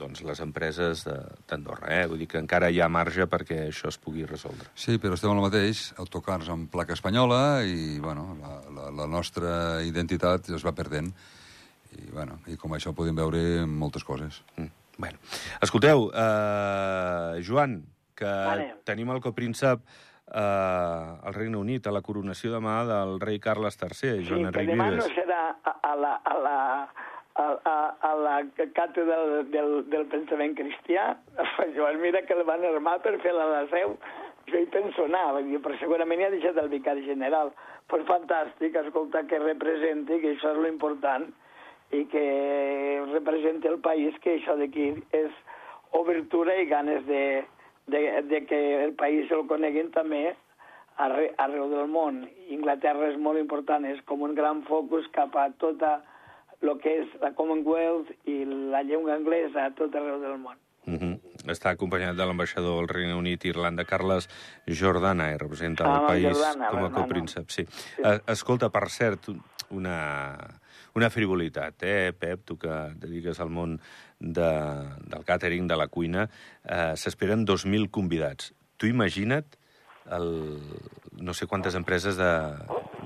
doncs 0.00 0.22
les 0.24 0.40
empreses 0.40 1.04
de- 1.04 1.16
d'Andorra. 1.48 1.90
Eh? 2.00 2.06
Vull 2.08 2.18
dir 2.22 2.26
que 2.28 2.38
encara 2.40 2.70
hi 2.72 2.80
ha 2.80 2.88
marge 2.88 3.26
perquè 3.28 3.66
això 3.68 3.88
es 3.88 3.98
pugui 4.00 4.24
resoldre. 4.24 4.70
Sí, 4.74 4.96
però 4.98 5.12
estem 5.14 5.30
el 5.34 5.42
mateix, 5.44 5.90
autocars 5.98 6.48
amb 6.48 6.70
placa 6.72 6.94
espanyola 6.96 7.62
i, 7.68 7.98
bueno, 8.00 8.36
la, 8.40 8.54
la, 8.76 8.90
la 9.02 9.06
nostra 9.06 9.82
identitat 9.84 10.48
es 10.56 10.64
va 10.64 10.72
perdent. 10.72 11.12
I, 11.98 12.06
bueno, 12.14 12.38
i 12.46 12.56
com 12.56 12.72
això 12.72 12.94
podem 12.94 13.16
veure 13.18 13.66
moltes 13.66 14.04
coses. 14.06 14.40
Mm. 14.56 14.70
Bueno. 15.00 15.18
Escolteu, 15.60 16.10
eh, 16.14 17.42
Joan, 17.44 17.82
que 18.14 18.24
Vale. 18.28 18.66
tenim 18.84 19.10
el 19.10 19.20
copríncep 19.20 19.80
eh, 20.32 20.38
al 20.38 21.34
Regne 21.34 21.56
Unit, 21.58 21.86
a 21.88 21.92
la 21.92 22.00
coronació 22.04 22.52
demà 22.54 22.84
del 22.86 23.18
rei 23.20 23.40
Carles 23.40 23.76
III, 23.80 23.92
Sí, 23.96 24.28
Joan 24.28 24.42
que 24.52 24.60
Enric 24.60 24.68
demà 24.70 24.90
no 24.90 24.96
Vives. 25.02 25.12
serà 25.16 25.40
a, 25.64 25.76
a 25.90 25.94
la, 25.96 26.14
a 26.24 26.34
la, 26.38 26.56
a, 27.34 27.46
a, 27.64 27.76
a 28.00 28.14
la 28.18 28.36
càtedra 28.56 29.04
del, 29.06 29.50
del, 29.52 29.76
del 29.92 30.06
pensament 30.12 30.56
cristià. 30.58 31.12
Joan, 31.76 32.00
mira 32.02 32.24
que 32.26 32.34
el 32.34 32.44
van 32.48 32.64
armar 32.66 32.98
per 33.04 33.16
fer-la 33.22 33.46
a 33.46 33.52
la 33.54 33.66
seu. 33.72 33.96
Jo 34.50 34.58
hi 34.58 34.66
penso 34.72 35.06
anar, 35.06 35.36
però 35.62 35.76
segurament 35.78 36.24
ja 36.24 36.30
ha 36.30 36.34
deixat 36.34 36.58
el 36.58 36.72
vicari 36.72 37.06
general. 37.06 37.52
Però 37.90 38.06
fantàstic, 38.08 38.76
escolta, 38.78 39.24
que 39.30 39.38
representi, 39.42 40.20
que 40.22 40.34
això 40.34 40.54
és 40.54 40.60
lo 40.62 40.68
important, 40.70 41.28
i 41.90 42.04
que 42.10 42.24
representi 43.12 43.68
el 43.68 43.80
país, 43.82 44.14
que 44.22 44.36
això 44.38 44.54
d'aquí 44.58 44.92
és 45.16 45.30
obertura 45.98 46.54
i 46.60 46.68
ganes 46.70 47.02
de, 47.06 47.42
de, 47.90 48.02
de 48.30 48.44
que 48.46 48.60
el 48.84 48.94
país 48.98 49.30
el 49.34 49.46
coneguin 49.50 49.90
també 49.94 50.28
arre, 51.02 51.32
arreu 51.42 51.66
del 51.72 51.90
món. 51.90 52.22
Inglaterra 52.54 53.10
és 53.10 53.18
molt 53.18 53.40
important, 53.42 53.86
és 53.86 53.98
com 54.06 54.22
un 54.22 54.36
gran 54.38 54.62
focus 54.68 55.08
cap 55.16 55.34
a 55.36 55.48
tota 55.62 55.98
el 56.62 56.78
que 56.82 56.96
és 57.02 57.14
la 57.22 57.32
Commonwealth 57.36 58.10
i 58.28 58.42
la 58.44 58.82
llengua 58.86 59.16
anglesa 59.16 59.66
a 59.66 59.72
tot 59.76 59.94
arreu 59.96 60.20
del 60.22 60.38
món. 60.38 60.58
Mm 60.86 60.96
-hmm. 60.96 61.14
Està 61.52 61.70
acompanyat 61.70 62.16
de 62.16 62.24
l'ambaixador 62.26 62.78
del 62.78 62.88
Regne 62.88 63.14
Unit 63.14 63.44
i 63.44 63.48
Irlanda, 63.48 63.84
Carles 63.84 64.28
Jordana, 64.66 65.30
i 65.32 65.36
representa 65.36 65.84
Ah, 65.84 66.00
el 66.00 66.06
país 66.06 66.36
Jordana, 66.36 66.68
com 66.70 66.84
a 66.84 66.90
copríncep. 66.90 67.50
Sí. 67.50 67.66
Eh, 67.98 68.20
escolta, 68.26 68.70
per 68.70 68.88
cert, 68.88 69.28
una, 69.70 70.36
una 70.94 71.10
frivolitat, 71.10 71.82
eh, 71.82 72.12
Pep, 72.18 72.44
tu 72.44 72.58
que 72.58 72.92
dediques 72.96 73.40
al 73.40 73.50
món 73.50 73.80
de, 74.18 74.50
del 75.06 75.24
càtering, 75.24 75.66
de 75.66 75.76
la 75.76 75.88
cuina, 75.88 76.28
eh, 76.64 76.92
s'esperen 76.96 77.46
2.000 77.46 77.90
convidats. 77.90 78.54
Tu 78.76 78.86
imagina't 78.86 79.46
el, 80.10 80.58
no 81.12 81.34
sé 81.34 81.46
quantes 81.46 81.74
empreses 81.74 82.16
de, 82.16 82.32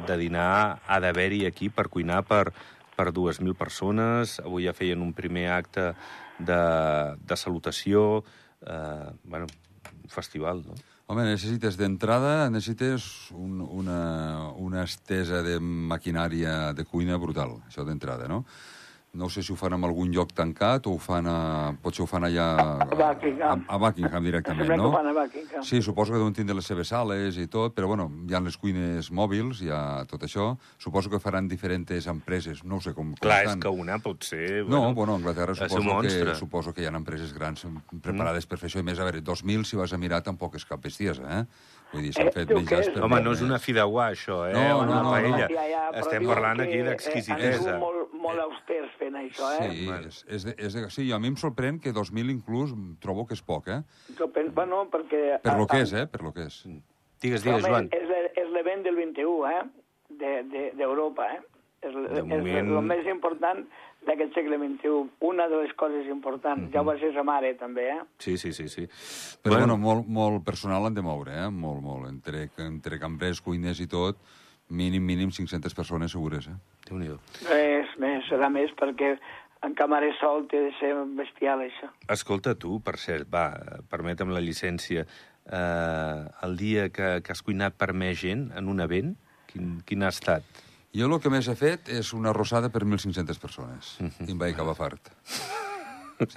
de 0.06 0.16
dinar 0.16 0.80
ha 0.86 1.00
d'haver-hi 1.00 1.44
aquí 1.46 1.68
per 1.68 1.88
cuinar 1.88 2.22
per, 2.24 2.52
per 2.96 3.10
2.000 3.12 3.54
persones. 3.58 4.38
Avui 4.44 4.68
ja 4.68 4.74
feien 4.76 5.02
un 5.02 5.12
primer 5.16 5.48
acte 5.54 5.92
de, 6.38 6.62
de 7.20 7.36
salutació. 7.36 8.24
Eh, 8.64 9.10
bueno, 9.24 9.46
un 9.92 10.12
festival, 10.12 10.64
no? 10.66 10.76
Home, 11.06 11.26
necessites 11.28 11.76
d'entrada, 11.76 12.48
necessites 12.48 13.28
un, 13.36 13.58
una, 13.60 13.98
una 14.56 14.86
estesa 14.88 15.42
de 15.44 15.58
maquinària 15.60 16.72
de 16.72 16.86
cuina 16.88 17.18
brutal, 17.20 17.58
això 17.68 17.84
d'entrada, 17.84 18.24
no? 18.30 18.46
No 19.14 19.28
sé 19.30 19.44
si 19.46 19.52
ho 19.52 19.56
fan 19.56 19.72
en 19.76 19.84
algun 19.86 20.10
lloc 20.10 20.32
tancat 20.34 20.88
o 20.90 20.94
ho 20.96 20.98
fan 20.98 21.28
a... 21.30 21.36
potser 21.82 22.02
ho 22.02 22.06
fan 22.10 22.24
allà... 22.26 22.46
A 22.82 22.86
Buckingham. 22.98 23.64
A, 23.68 23.76
a 23.76 23.78
Buckingham 23.78 24.24
directament, 24.26 24.66
Sembla 24.66 24.74
que 24.74 24.82
no? 24.82 24.88
ho 24.88 24.96
fan 24.96 25.06
a 25.06 25.12
Buckingham. 25.20 25.62
Sí, 25.62 25.80
suposo 25.86 26.10
que 26.12 26.18
deuen 26.18 26.34
tindre 26.34 26.56
les 26.58 26.66
seves 26.66 26.90
sales 26.90 27.38
i 27.38 27.46
tot, 27.46 27.76
però 27.76 27.86
bueno, 27.92 28.08
hi 28.26 28.34
ha 28.34 28.40
les 28.42 28.56
cuines 28.58 29.12
mòbils, 29.14 29.60
hi 29.62 29.70
ha 29.70 29.82
tot 30.10 30.26
això. 30.26 30.48
Suposo 30.82 31.12
que 31.12 31.20
faran 31.22 31.46
diferents 31.46 32.08
empreses, 32.10 32.64
no 32.66 32.80
ho 32.80 32.82
sé 32.82 32.90
com, 32.96 33.12
com 33.14 33.22
Clar, 33.22 33.44
és 33.44 33.52
estan. 33.52 33.62
que 33.62 33.70
una 33.70 34.00
pot 34.02 34.26
ser... 34.26 34.64
No, 34.66 34.82
bueno, 34.98 35.14
a 35.14 35.22
Anglaterra 35.22 35.54
suposo 35.54 36.00
que, 36.02 36.34
suposo 36.34 36.74
que 36.74 36.82
hi 36.82 36.90
ha 36.90 36.94
empreses 36.98 37.30
grans 37.38 37.62
preparades 38.02 38.44
mm. 38.44 38.50
per 38.50 38.58
fer 38.58 38.72
això. 38.72 38.82
I 38.82 38.88
més, 38.90 38.98
a 38.98 39.06
veure, 39.06 39.22
2.000, 39.22 39.62
si 39.70 39.78
vas 39.78 39.94
a 39.94 39.98
mirar, 40.02 40.24
tampoc 40.26 40.58
és 40.58 40.66
cap 40.66 40.82
bestiesa, 40.82 41.22
eh? 41.38 41.46
Vull 41.94 42.02
dir, 42.08 42.10
s'han 42.16 42.26
Eh, 42.26 42.34
fet 42.34 42.48
diu 42.50 42.58
menjars 42.58 42.88
és- 42.88 42.92
per... 42.96 43.04
Home, 43.06 43.20
no 43.22 43.32
és 43.36 43.42
una 43.46 43.60
fideuà, 43.62 44.08
això, 44.10 44.40
eh? 44.50 44.54
No, 44.56 44.82
no, 44.82 44.96
no, 45.04 45.12
paella. 45.14 45.46
no. 45.46 45.54
Ja, 45.54 45.66
ja, 45.70 45.82
Estem 46.00 46.26
parlant 46.26 46.64
aquí 46.64 46.80
eh, 46.80 46.82
Han 46.82 46.88
d'exquisitesa. 46.90 47.60
sigut 47.62 47.78
molt, 47.84 48.16
molt 48.18 48.40
austers 48.48 48.90
fent 49.04 49.20
això, 49.20 49.52
eh? 49.58 49.70
Sí, 49.70 49.86
Bueno. 49.86 50.08
és, 50.08 50.24
és, 50.28 50.44
de, 50.48 50.56
és 50.58 50.74
de, 50.80 50.86
sí, 50.90 51.06
a 51.12 51.20
mi 51.20 51.28
em 51.32 51.36
sorprèn 51.40 51.78
que 51.80 51.92
2.000 51.92 52.32
inclús 52.32 52.72
trobo 53.04 53.26
que 53.28 53.36
és 53.38 53.44
poc, 53.44 53.68
eh? 53.68 53.82
Jo 54.18 54.30
penso, 54.32 54.52
bueno, 54.56 54.84
perquè... 54.90 55.40
Per 55.44 55.56
lo 55.60 55.66
que 55.70 55.82
és, 55.84 55.92
eh? 55.92 56.06
Per 56.10 56.22
lo 56.24 56.32
que 56.32 56.48
és. 56.48 56.62
Digues, 57.24 57.44
digues, 57.44 57.64
Joan. 57.64 57.88
és, 57.92 58.04
l'e- 58.08 58.30
és 58.42 58.48
l'event 58.52 58.82
del 58.84 58.96
21, 58.96 59.46
eh? 59.48 59.62
De- 60.14 60.42
de- 60.52 60.70
D'Europa, 60.78 61.28
eh? 61.36 61.40
És, 61.84 61.92
De 61.92 62.20
és 62.20 62.24
moment- 62.24 62.70
el 62.78 62.86
més 62.88 63.06
important 63.12 63.64
d'aquest 64.06 64.34
segle 64.36 64.56
XXI. 64.60 64.92
Una 65.24 65.46
de 65.48 65.58
les 65.62 65.72
coses 65.80 66.06
importants. 66.12 66.70
Ja 66.72 66.80
ho 66.82 66.84
va 66.88 66.94
ser 67.00 67.10
sa 67.16 67.22
mare, 67.24 67.54
també, 67.60 67.86
eh? 67.92 67.98
Sí, 68.20 68.36
sí, 68.40 68.52
sí. 68.56 68.68
sí. 68.72 68.86
Però, 69.42 69.58
bueno, 69.58 69.76
molt, 69.80 70.06
molt 70.08 70.44
personal 70.44 70.84
han 70.88 70.94
de 70.96 71.04
moure, 71.04 71.32
eh? 71.46 71.50
Molt, 71.50 71.82
molt. 71.84 72.08
Entre, 72.08 72.46
entre 72.64 72.98
cambrers, 73.00 73.40
cuiners 73.44 73.80
i 73.80 73.86
tot, 73.88 74.16
mínim, 74.68 75.04
mínim 75.04 75.30
500 75.30 75.74
persones 75.74 76.12
segures, 76.12 76.46
eh? 76.48 76.56
Déu-n'hi-do. 76.88 77.18
És 77.54 77.94
més, 78.00 78.24
serà 78.28 78.48
més, 78.52 78.72
perquè 78.78 79.14
en 79.64 79.74
camarer 79.78 80.12
sol 80.20 80.46
té 80.50 80.60
de 80.66 80.72
ser 80.80 80.92
bestial, 81.16 81.62
això. 81.64 81.88
Escolta, 82.12 82.54
tu, 82.54 82.80
per 82.84 82.98
cert, 83.00 83.28
va, 83.32 83.46
permetem 83.90 84.32
la 84.34 84.42
llicència, 84.44 85.06
eh, 85.46 86.20
el 86.44 86.56
dia 86.60 86.90
que, 86.92 87.20
que 87.24 87.32
has 87.32 87.42
cuinat 87.42 87.76
per 87.80 87.92
més 87.96 88.18
gent 88.20 88.50
en 88.56 88.68
un 88.68 88.80
event, 88.84 89.14
quin, 89.52 89.78
quin 89.86 90.02
ha 90.04 90.12
estat? 90.12 90.44
Jo 90.94 91.08
el 91.10 91.16
que 91.18 91.30
més 91.32 91.48
he 91.50 91.56
fet 91.58 91.88
és 91.90 92.12
una 92.14 92.32
rosada 92.32 92.68
per 92.70 92.84
1.500 92.84 93.40
persones. 93.42 93.96
I 94.22 94.30
em 94.30 94.38
vaig 94.38 94.54
acabar 94.54 94.76
fart. 94.78 95.10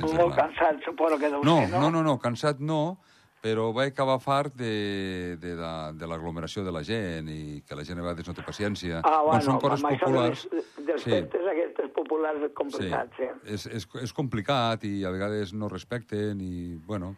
Molt 0.01 0.33
cansat, 0.35 0.79
suposo 0.83 1.19
que 1.21 1.29
deu 1.29 1.43
No, 1.45 1.59
ser, 1.61 1.69
no? 1.75 1.81
no, 1.83 1.91
no, 1.93 2.01
no, 2.03 2.15
cansat 2.17 2.59
no, 2.59 2.97
però 3.41 3.69
vaig 3.75 3.93
acabar 3.93 4.17
fart 4.19 4.55
de, 4.57 5.37
de, 5.41 5.53
de, 5.59 5.71
de 5.99 6.09
l'aglomeració 6.09 6.63
de 6.65 6.73
la 6.73 6.83
gent 6.87 7.29
i 7.29 7.61
que 7.67 7.77
la 7.77 7.85
gent 7.87 8.01
a 8.01 8.05
vegades 8.05 8.27
no 8.27 8.35
té 8.37 8.45
paciència. 8.45 9.01
Ah, 9.05 9.21
bueno, 9.25 9.43
són 9.45 9.59
coses 9.61 9.83
amb 9.83 9.93
populars... 9.93 10.47
dels, 10.51 10.73
dels 10.87 11.05
sí. 11.05 11.13
festes 11.13 11.49
aquestes 11.53 11.91
populars 11.95 12.47
és 12.47 12.55
complicat, 12.57 13.13
sí. 13.19 13.29
És, 13.45 13.67
és, 13.79 13.87
és 14.03 14.15
complicat 14.17 14.85
i 14.89 14.95
a 15.05 15.13
vegades 15.13 15.53
no 15.53 15.69
respecten 15.71 16.41
i, 16.41 16.75
bueno... 16.87 17.15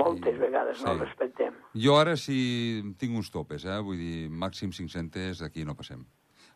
Moltes 0.00 0.34
i- 0.34 0.40
vegades 0.40 0.80
no 0.82 0.88
sí. 0.88 0.92
el 0.96 1.04
respectem. 1.04 1.60
Jo 1.84 1.98
ara 2.00 2.16
sí 2.16 2.40
tinc 2.98 3.16
uns 3.16 3.30
topes, 3.32 3.64
eh? 3.68 3.78
Vull 3.84 4.00
dir, 4.00 4.26
màxim 4.28 4.72
500, 4.72 5.44
d'aquí 5.44 5.66
no 5.68 5.76
passem. 5.78 6.02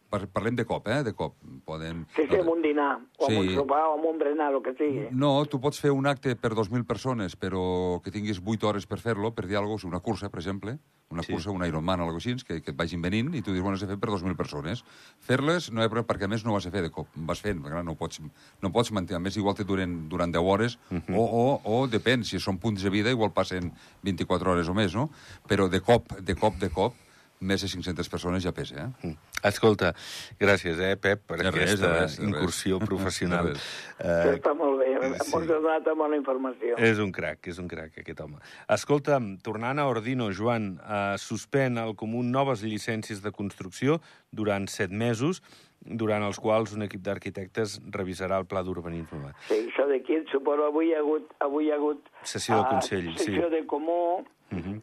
Par 0.08 0.26
parlem 0.28 0.54
de 0.56 0.64
cop, 0.64 0.86
eh? 0.88 1.02
De 1.02 1.12
cop. 1.12 1.34
Poden... 1.64 2.04
Sí, 2.14 2.22
sí, 2.30 2.36
amb 2.38 2.48
un 2.52 2.62
dinar, 2.62 3.00
o 3.18 3.26
amb 3.26 3.38
un 3.40 3.48
Sí. 3.48 3.54
sopar, 3.54 3.84
o 3.88 3.94
amb 3.96 4.04
un 4.06 4.18
berenar, 4.18 4.52
el 4.54 4.62
que 4.62 4.74
sigui. 4.78 5.08
No, 5.10 5.44
tu 5.46 5.58
pots 5.60 5.80
fer 5.80 5.90
un 5.90 6.06
acte 6.06 6.36
per 6.36 6.52
2.000 6.54 6.84
persones, 6.86 7.34
però 7.36 8.00
que 8.04 8.10
tinguis 8.14 8.40
8 8.44 8.68
hores 8.68 8.86
per 8.86 8.98
fer-lo, 9.00 9.32
per 9.34 9.46
dir 9.46 9.56
alguna 9.56 9.74
cosa, 9.74 9.88
una 9.88 10.00
cursa, 10.00 10.28
per 10.30 10.38
exemple, 10.40 10.78
una 11.10 11.22
Sí. 11.22 11.26
sí. 11.28 11.32
cursa, 11.32 11.50
un 11.50 11.64
Ironman 11.64 12.00
o 12.00 12.02
alguna 12.04 12.18
cosa 12.18 12.30
així, 12.30 12.44
que, 12.46 12.60
que 12.62 12.70
et 12.70 12.76
vagin 12.76 13.02
venint 13.02 13.34
i 13.34 13.42
tu 13.42 13.52
dius, 13.52 13.62
bueno, 13.62 13.74
has 13.74 13.80
de 13.82 13.86
fer 13.88 13.98
per 13.98 14.10
2.000 14.10 14.36
persones. 14.36 14.84
Fer-les 15.20 15.70
no 15.72 15.80
hi 15.80 15.84
ha 15.86 15.88
problema, 15.90 16.06
perquè 16.06 16.24
a 16.24 16.28
més 16.28 16.44
no 16.44 16.52
ho 16.52 16.56
has 16.56 16.64
de 16.66 16.70
fer 16.70 16.82
de 16.82 16.90
cop, 16.90 17.08
vas 17.16 17.40
fent, 17.40 17.60
perquè 17.62 17.74
clar, 17.78 17.84
no 17.84 17.94
pots, 17.96 18.20
no 18.62 18.70
pots 18.72 18.92
mantenir, 18.92 19.16
a 19.16 19.20
més 19.22 19.36
igual 19.36 19.54
te 19.54 19.64
duren 19.64 20.08
durant 20.08 20.32
10 20.32 20.42
hores, 20.42 20.78
uh 20.90 20.98
-huh. 20.98 21.16
o, 21.16 21.24
o, 21.62 21.82
o 21.82 21.86
depèn, 21.88 22.24
si 22.24 22.38
són 22.38 22.58
punts 22.58 22.82
de 22.82 22.90
vida, 22.90 23.10
igual 23.10 23.32
passen 23.32 23.72
24 24.02 24.50
hores 24.52 24.68
o 24.68 24.74
més, 24.74 24.94
no? 24.94 25.10
Però 25.48 25.68
de 25.68 25.80
cop, 25.80 26.12
de 26.20 26.34
cop, 26.34 26.54
de 26.58 26.70
cop, 26.70 26.94
més 27.40 27.60
de 27.62 27.68
500 27.68 28.08
persones 28.08 28.42
ja 28.42 28.52
pesa, 28.52 28.86
eh? 28.86 29.06
Mm. 29.06 29.16
Escolta, 29.44 29.92
gràcies, 30.40 30.78
eh, 30.80 30.96
Pep, 30.96 31.26
per 31.26 31.38
De 31.38 31.50
res, 31.50 31.72
aquesta 31.74 31.86
de 31.86 32.00
res, 32.00 32.16
de 32.16 32.22
res. 32.22 32.28
incursió 32.28 32.78
professional. 32.90 33.52
Res. 33.52 33.58
Sí, 33.58 34.06
Eh, 34.06 34.34
està 34.36 34.54
molt 34.54 34.78
bé, 34.78 34.88
sí. 35.24 35.36
ha 35.36 35.40
donat 35.46 35.88
bona 35.96 36.16
informació. 36.16 36.76
és 36.78 36.98
un 36.98 37.12
crac, 37.12 37.46
és 37.48 37.58
un 37.58 37.68
crac, 37.68 37.98
aquest 37.98 38.20
home. 38.20 38.38
Escolta'm, 38.68 39.38
tornant 39.42 39.78
a 39.78 39.86
Ordino, 39.88 40.30
Joan, 40.32 40.78
eh, 40.80 41.14
suspèn 41.18 41.78
el 41.78 41.94
Comú 41.96 42.22
noves 42.22 42.62
llicències 42.62 43.22
de 43.22 43.32
construcció 43.32 44.00
durant 44.30 44.66
set 44.68 44.90
mesos, 44.90 45.42
durant 45.80 46.22
els 46.22 46.38
quals 46.40 46.72
un 46.74 46.82
equip 46.82 47.00
d'arquitectes 47.02 47.80
revisarà 47.92 48.38
el 48.38 48.46
pla 48.46 48.62
d'urbanisme. 48.62 49.32
Sí, 49.48 49.68
això 49.68 49.86
d'aquí, 49.88 50.24
suposo, 50.32 50.66
avui 50.66 50.88
hi 50.90 50.94
ha 50.94 50.98
hagut... 50.98 51.30
Avui 51.40 51.66
hi 51.66 51.70
ha 51.70 51.76
hagut 51.76 52.08
Sessió 52.24 52.56
de 52.56 52.62
ah, 52.62 52.70
Consell, 52.70 53.12
sí. 53.16 53.24
Sessió 53.24 53.50
de 53.50 53.64
comú, 53.66 54.24
Uh 54.52 54.58
-huh. 54.58 54.80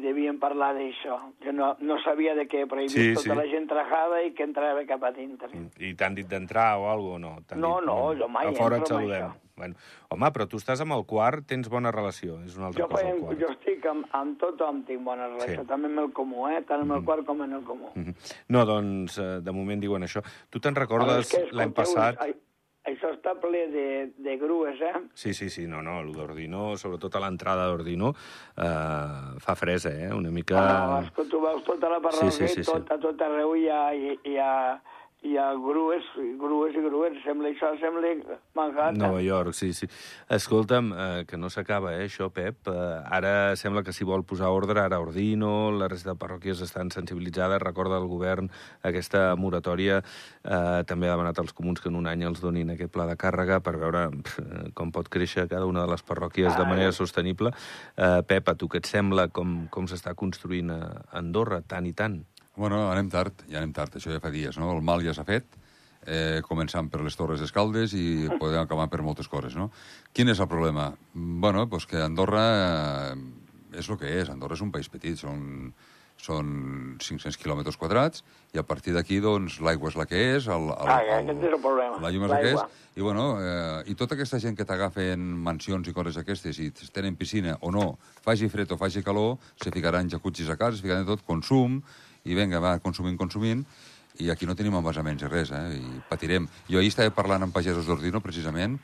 Devien 0.00 0.38
parlar 0.40 0.72
d'això. 0.74 1.18
Jo 1.44 1.52
no, 1.52 1.76
no 1.80 1.98
sabia 2.02 2.34
de 2.34 2.46
què, 2.48 2.66
però 2.66 2.80
he 2.80 2.88
vist 2.88 2.96
Sí, 2.96 3.14
tota 3.14 3.22
sí. 3.34 3.36
la 3.36 3.46
gent 3.46 3.68
trajada 3.68 4.22
i 4.24 4.32
que 4.34 4.42
entrava 4.42 4.84
cap 4.86 5.02
a 5.04 5.12
dintre. 5.12 5.48
I 5.78 5.94
t'han 5.94 6.14
dit 6.14 6.26
d'entrar 6.28 6.78
o 6.80 6.88
alguna 6.90 7.36
cosa, 7.36 7.56
no? 7.56 7.80
No, 7.80 7.80
dit, 7.80 7.86
no, 7.86 8.24
jo 8.24 8.28
mai 8.28 8.48
A 8.48 8.52
fora 8.52 8.76
et 8.76 8.82
entro 8.82 8.96
amb 8.96 9.06
saludem. 9.06 9.28
això. 9.30 9.46
Bueno, 9.60 9.74
home, 10.08 10.26
però 10.32 10.46
tu 10.48 10.56
estàs 10.56 10.80
amb 10.80 10.92
el 10.96 11.04
quart, 11.04 11.44
tens 11.46 11.68
bona 11.68 11.90
relació, 11.92 12.38
és 12.46 12.56
una 12.56 12.68
altra 12.70 12.82
Jo, 12.84 12.88
cosa, 12.88 13.02
feien, 13.04 13.18
quart. 13.20 13.38
jo 13.40 13.46
estic 13.52 13.84
amb, 13.86 14.06
amb 14.16 14.38
tothom, 14.40 14.82
tinc 14.88 15.02
bona 15.04 15.26
relació, 15.28 15.54
Sí. 15.54 15.60
Mm. 15.60 15.66
també 15.68 15.86
amb 15.88 15.98
el 15.98 16.12
comú, 16.12 16.48
eh? 16.48 16.62
tant 16.66 16.80
amb 16.80 16.92
el 16.92 17.04
quart 17.04 17.26
com 17.26 17.42
amb 17.42 17.52
el 17.52 17.62
comú. 17.64 17.90
Mhm. 17.94 18.14
No, 18.48 18.64
doncs, 18.64 19.18
eh, 19.18 19.40
de 19.42 19.52
moment 19.52 19.78
diuen 19.80 20.02
això. 20.02 20.22
Tu 20.48 20.58
te'n 20.60 20.74
recordes 20.74 21.36
l'any 21.52 21.72
passat... 21.72 22.16
ai- 22.22 22.34
Això 22.88 23.10
està 23.12 23.34
ple 23.36 23.66
de, 23.68 23.88
de 24.24 24.34
grues, 24.40 24.78
eh? 24.80 25.02
Sí, 25.12 25.34
sí, 25.36 25.50
sí, 25.52 25.66
no, 25.68 25.82
no, 25.84 25.98
el 26.00 26.14
d'Ordino, 26.16 26.78
sobretot 26.80 27.18
a 27.18 27.20
l'entrada 27.26 27.66
d'Ordino, 27.68 28.14
eh, 28.56 29.36
fa 29.44 29.56
fresa, 29.58 29.92
eh? 29.92 30.08
Una 30.16 30.32
mica... 30.32 30.62
Ah, 30.62 31.02
és 31.04 31.10
que 31.12 31.26
tu 31.28 31.42
veus 31.44 31.60
tota 31.66 31.90
la 31.92 32.00
parròquia 32.00 32.32
Sí, 32.32 32.46
sí, 32.46 32.54
sí, 32.54 32.64
i 32.64 32.70
tot, 32.70 32.88
a 32.88 32.96
tot 33.02 33.20
arreu 33.26 33.52
hi 33.58 33.68
ha, 33.68 33.82
hi, 33.92 34.16
hi 34.24 34.38
ha, 34.40 34.54
hi 35.22 35.36
ha 35.36 35.50
grues, 35.52 36.04
grues 36.40 36.74
i 36.74 36.80
grues. 36.80 37.18
Sembla 37.24 37.50
això, 37.52 37.68
sembla 37.80 38.10
Manhattan. 38.56 38.96
Nova 38.98 39.20
York, 39.22 39.52
sí, 39.54 39.72
sí. 39.76 39.86
Escolta'm, 40.32 40.92
eh, 40.92 41.24
que 41.28 41.36
no 41.36 41.50
s'acaba, 41.50 41.92
eh, 41.94 42.06
això, 42.08 42.30
Pep. 42.32 42.68
Eh, 42.68 43.02
ara 43.10 43.54
sembla 43.56 43.82
que 43.84 43.92
s'hi 43.92 44.04
vol 44.04 44.24
posar 44.24 44.48
ordre, 44.48 44.80
ara 44.80 44.98
Ordino, 45.00 45.70
la 45.70 45.88
resta 45.88 46.14
de 46.14 46.18
parròquies 46.18 46.62
estan 46.62 46.90
sensibilitzades, 46.90 47.60
recorda 47.60 47.98
el 47.98 48.08
govern 48.08 48.50
aquesta 48.82 49.36
moratòria, 49.36 50.02
eh, 50.44 50.82
també 50.86 51.08
ha 51.08 51.16
demanat 51.16 51.38
als 51.38 51.52
comuns 51.52 51.80
que 51.80 51.88
en 51.90 51.96
un 51.96 52.06
any 52.06 52.22
els 52.22 52.40
donin 52.40 52.70
aquest 52.70 52.90
pla 52.92 53.06
de 53.06 53.16
càrrega 53.16 53.60
per 53.62 53.76
veure 53.76 54.08
eh, 54.08 54.70
com 54.74 54.90
pot 54.90 55.08
créixer 55.08 55.48
cada 55.48 55.66
una 55.66 55.84
de 55.84 55.90
les 55.92 56.02
parròquies 56.02 56.56
de 56.56 56.62
Ah, 56.62 56.68
manera 56.68 56.88
eh. 56.88 56.92
sostenible. 56.92 57.52
Eh, 57.96 58.22
Pep, 58.26 58.48
a 58.48 58.54
tu 58.54 58.68
què 58.68 58.78
et 58.78 58.86
sembla 58.86 59.28
com, 59.28 59.68
com 59.68 59.86
s'està 59.86 60.14
construint 60.14 60.70
a 60.70 61.04
Andorra, 61.12 61.60
tant 61.60 61.86
i 61.86 61.92
tant? 61.92 62.24
Bueno, 62.56 62.90
anem 62.90 63.10
tard, 63.10 63.44
ja 63.50 63.60
anem 63.60 63.72
tard, 63.76 63.94
això 63.96 64.12
ja 64.12 64.22
fa 64.22 64.32
dies, 64.32 64.58
no? 64.58 64.72
El 64.74 64.82
mal 64.82 65.04
ja 65.04 65.14
s'ha 65.14 65.24
fet, 65.28 65.46
eh, 66.06 66.40
començant 66.46 66.90
per 66.90 67.02
les 67.04 67.16
Torres 67.16 67.40
d'Escaldes 67.40 67.94
i 67.94 68.06
podem 68.42 68.64
acabar 68.64 68.88
per 68.90 69.04
moltes 69.06 69.30
coses, 69.30 69.54
no? 69.56 69.70
Quin 70.12 70.32
és 70.32 70.40
el 70.40 70.50
problema? 70.50 70.90
Bueno, 71.14 71.68
pues 71.70 71.86
que 71.86 72.02
Andorra 72.02 72.44
eh, 73.14 73.78
és 73.78 73.88
el 73.88 74.00
que 74.00 74.10
és, 74.20 74.28
Andorra 74.32 74.58
és 74.58 74.66
un 74.66 74.72
país 74.74 74.90
petit, 74.90 75.16
són, 75.20 75.70
són 76.20 76.50
500 77.00 77.38
quilòmetres 77.40 77.78
quadrats, 77.80 78.24
i 78.52 78.58
a 78.58 78.66
partir 78.66 78.96
d'aquí, 78.96 79.20
doncs, 79.22 79.60
l'aigua 79.62 79.92
és 79.92 79.96
la 79.96 80.08
que 80.10 80.20
és, 80.34 80.50
el, 80.50 80.68
el, 80.74 80.90
Ah, 80.90 81.00
aquest 81.20 81.46
és 81.46 81.54
el 81.54 81.62
problema, 81.62 82.02
la 82.02 82.10
llum 82.10 82.26
és 82.26 82.34
la 82.34 82.42
que 82.42 82.52
és, 82.56 82.84
i, 82.98 83.00
bueno, 83.06 83.30
eh, 83.38 83.92
i 83.92 83.96
tota 83.96 84.18
aquesta 84.18 84.42
gent 84.42 84.58
que 84.58 84.66
t'agafen 84.66 85.22
mansions 85.46 85.86
i 85.86 85.94
coses 85.96 86.18
aquestes 86.18 86.58
i 86.58 86.72
tenen 86.90 87.16
piscina 87.16 87.56
o 87.62 87.70
no, 87.70 87.92
faci 88.26 88.50
fred 88.50 88.74
o 88.74 88.80
faci 88.80 89.06
calor, 89.06 89.38
se 89.62 89.70
ficaran 89.70 90.10
jacuzzis 90.10 90.50
a 90.50 90.58
casa, 90.58 90.76
se 90.76 90.84
ficaran 90.84 91.06
tot, 91.08 91.22
consum, 91.24 91.78
i 92.24 92.34
vinga, 92.34 92.60
va, 92.60 92.78
consumint, 92.84 93.16
consumint, 93.18 93.64
i 94.20 94.28
aquí 94.30 94.44
no 94.46 94.54
tenim 94.58 94.74
envasaments 94.76 95.22
i 95.24 95.28
res, 95.30 95.50
eh? 95.54 95.78
I 95.78 96.00
patirem. 96.10 96.48
Jo 96.68 96.80
ahir 96.82 96.90
estava 96.92 97.12
parlant 97.14 97.46
amb 97.46 97.54
pagesos 97.54 97.86
d'Ordino, 97.88 98.20
precisament, 98.20 98.78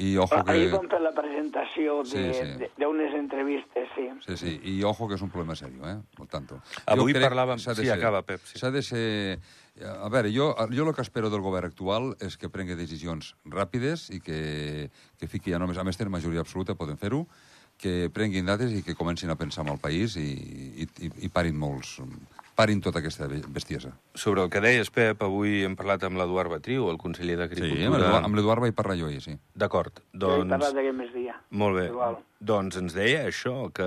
i 0.00 0.16
ojo 0.16 0.38
que... 0.42 0.50
Ahir 0.56 0.70
vam 0.72 0.88
fer 0.88 0.98
la 1.04 1.12
presentació 1.14 1.98
Sí, 2.08 2.16
de- 2.18 2.32
sí. 2.34 2.46
de- 2.62 2.70
d'unes 2.80 3.12
entrevistes, 3.14 3.90
sí. 3.94 4.06
Sí, 4.26 4.36
sí, 4.40 4.54
i 4.72 4.82
ojo 4.88 5.06
que 5.06 5.14
és 5.14 5.22
un 5.22 5.30
problema 5.30 5.54
serio, 5.54 5.84
eh? 5.86 5.98
Por 6.16 6.26
tanto. 6.32 6.58
Avui 6.86 7.12
Jo 7.12 7.18
crec 7.20 7.28
parlàvem- 7.30 7.60
de 7.60 7.74
sí, 7.76 7.84
ser- 7.84 7.98
acaba, 7.98 8.22
Pep, 8.22 8.40
sí. 8.48 8.58
S'ha 8.58 8.70
de 8.72 8.82
ser... 8.82 9.38
A 9.86 10.08
veure, 10.12 10.32
jo, 10.34 10.50
jo 10.72 10.84
el 10.88 10.94
que 10.94 11.00
espero 11.04 11.30
del 11.30 11.40
govern 11.44 11.68
actual 11.70 12.10
és 12.20 12.36
que 12.36 12.50
prengui 12.52 12.74
decisions 12.76 13.34
ràpides 13.48 14.08
i 14.12 14.20
que, 14.20 14.90
que 15.20 15.28
fiqui 15.28 15.52
ja 15.54 15.60
només... 15.62 15.78
A 15.78 15.84
més, 15.84 15.96
tenen 16.00 16.12
majoria 16.12 16.40
absoluta, 16.40 16.74
poden 16.74 16.98
fer-ho, 16.98 17.26
que 17.78 18.08
prenguin 18.12 18.46
dates 18.48 18.72
i 18.72 18.82
que 18.82 18.94
comencin 18.96 19.30
a 19.30 19.36
pensar 19.36 19.64
en 19.66 19.72
el 19.72 19.78
país 19.80 20.16
i, 20.16 20.26
i, 20.82 20.88
i, 21.06 21.12
i 21.28 21.28
parin 21.32 21.56
molts... 21.56 21.98
Parin 22.54 22.82
tota 22.84 22.98
aquesta 23.00 23.26
be- 23.26 23.40
bestiesa. 23.48 23.94
Sobre 24.14 24.42
el 24.42 24.50
que 24.52 24.60
deies, 24.60 24.90
Pep, 24.92 25.22
avui 25.24 25.62
hem 25.64 25.72
parlat 25.74 26.02
amb 26.04 26.18
l'Eduard 26.20 26.50
Batriu, 26.52 26.90
el 26.92 26.98
conseller 27.00 27.34
Sí, 27.34 27.40
d'Agricultura. 27.40 27.98
l'Eduard- 27.98 28.24
amb 28.26 28.36
l'Eduard 28.36 28.60
vaig 28.60 28.74
parlar 28.74 28.96
jo 28.98 29.06
ahir, 29.06 29.22
sí. 29.22 29.38
D'acord, 29.54 30.02
Jo 30.12 30.18
doncs... 30.18 30.50
parlat 30.50 30.74
d'aquest 30.74 30.98
migdia. 30.98 31.36
Molt 31.50 31.76
bé. 31.80 31.86
Igual. 31.88 32.18
Doncs 32.40 32.76
ens 32.76 32.92
deia 32.92 33.24
això, 33.26 33.72
que, 33.72 33.82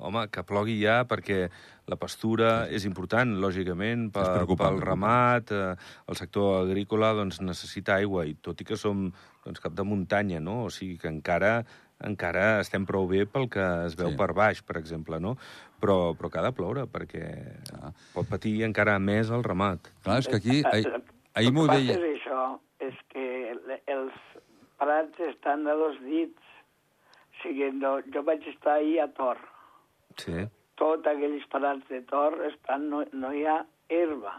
home, 0.00 0.28
que 0.30 0.42
plogui 0.44 0.78
ja 0.80 1.04
perquè 1.04 1.50
la 1.86 1.96
pastura 1.96 2.68
és 2.70 2.84
important, 2.86 3.36
lògicament, 3.38 4.06
És 4.08 4.12
pel, 4.16 4.32
preocupant, 4.34 4.74
pel 4.78 4.82
ramat, 4.86 5.52
eh, 5.52 5.76
el 6.08 6.16
sector 6.16 6.64
agrícola 6.64 7.12
doncs, 7.12 7.40
necessita 7.42 7.96
aigua, 8.00 8.24
i 8.26 8.34
tot 8.34 8.60
i 8.60 8.64
que 8.64 8.76
som 8.76 9.12
doncs, 9.44 9.60
cap 9.60 9.72
de 9.74 9.84
muntanya, 9.84 10.40
no? 10.40 10.64
O 10.64 10.70
sigui 10.70 10.96
que 10.98 11.08
encara 11.08 11.64
encara 12.04 12.60
estem 12.60 12.84
prou 12.86 13.06
bé 13.08 13.24
pel 13.26 13.48
que 13.48 13.62
es 13.86 13.96
veu 13.96 14.10
Sí. 14.10 14.16
per 14.16 14.32
baix, 14.34 14.62
per 14.62 14.76
exemple, 14.76 15.20
no? 15.20 15.36
Però, 15.80 16.14
però 16.16 16.30
que 16.30 16.38
ha 16.38 16.42
de 16.42 16.52
ploure, 16.52 16.86
perquè 16.86 17.24
Ah. 17.82 17.92
pot 18.14 18.28
patir 18.28 18.62
encara 18.64 18.98
més 18.98 19.30
el 19.30 19.42
ramat. 19.44 19.80
Clar, 20.02 20.18
és 20.18 20.28
que 20.28 20.36
aquí... 20.36 20.60
Eh, 20.60 20.70
Ahir, 20.72 20.86
eh, 20.86 21.02
ahir 21.34 21.52
m'ho 21.52 21.64
el 21.64 21.68
que 21.68 21.74
passa 21.74 21.86
deia... 21.86 22.14
És 22.14 22.20
això, 22.20 22.60
és 22.80 22.94
que 23.08 23.72
els 23.86 24.12
prats 24.78 25.20
estan 25.20 25.66
a 25.66 25.74
dos 25.74 25.96
dits. 26.02 26.42
O 27.36 27.42
sigui, 27.42 27.70
no, 27.72 28.00
jo 28.12 28.22
vaig 28.22 28.46
estar 28.48 28.78
ahir 28.80 29.00
a 29.00 29.08
Tor. 29.12 29.38
Sí. 30.16 30.46
Tots 30.76 31.06
aquells 31.06 31.44
prats 31.52 31.88
de 31.88 32.00
Tor 32.02 32.36
estan, 32.46 32.88
no, 32.90 33.04
no 33.12 33.32
hi 33.32 33.44
ha 33.46 33.64
herba. 33.88 34.32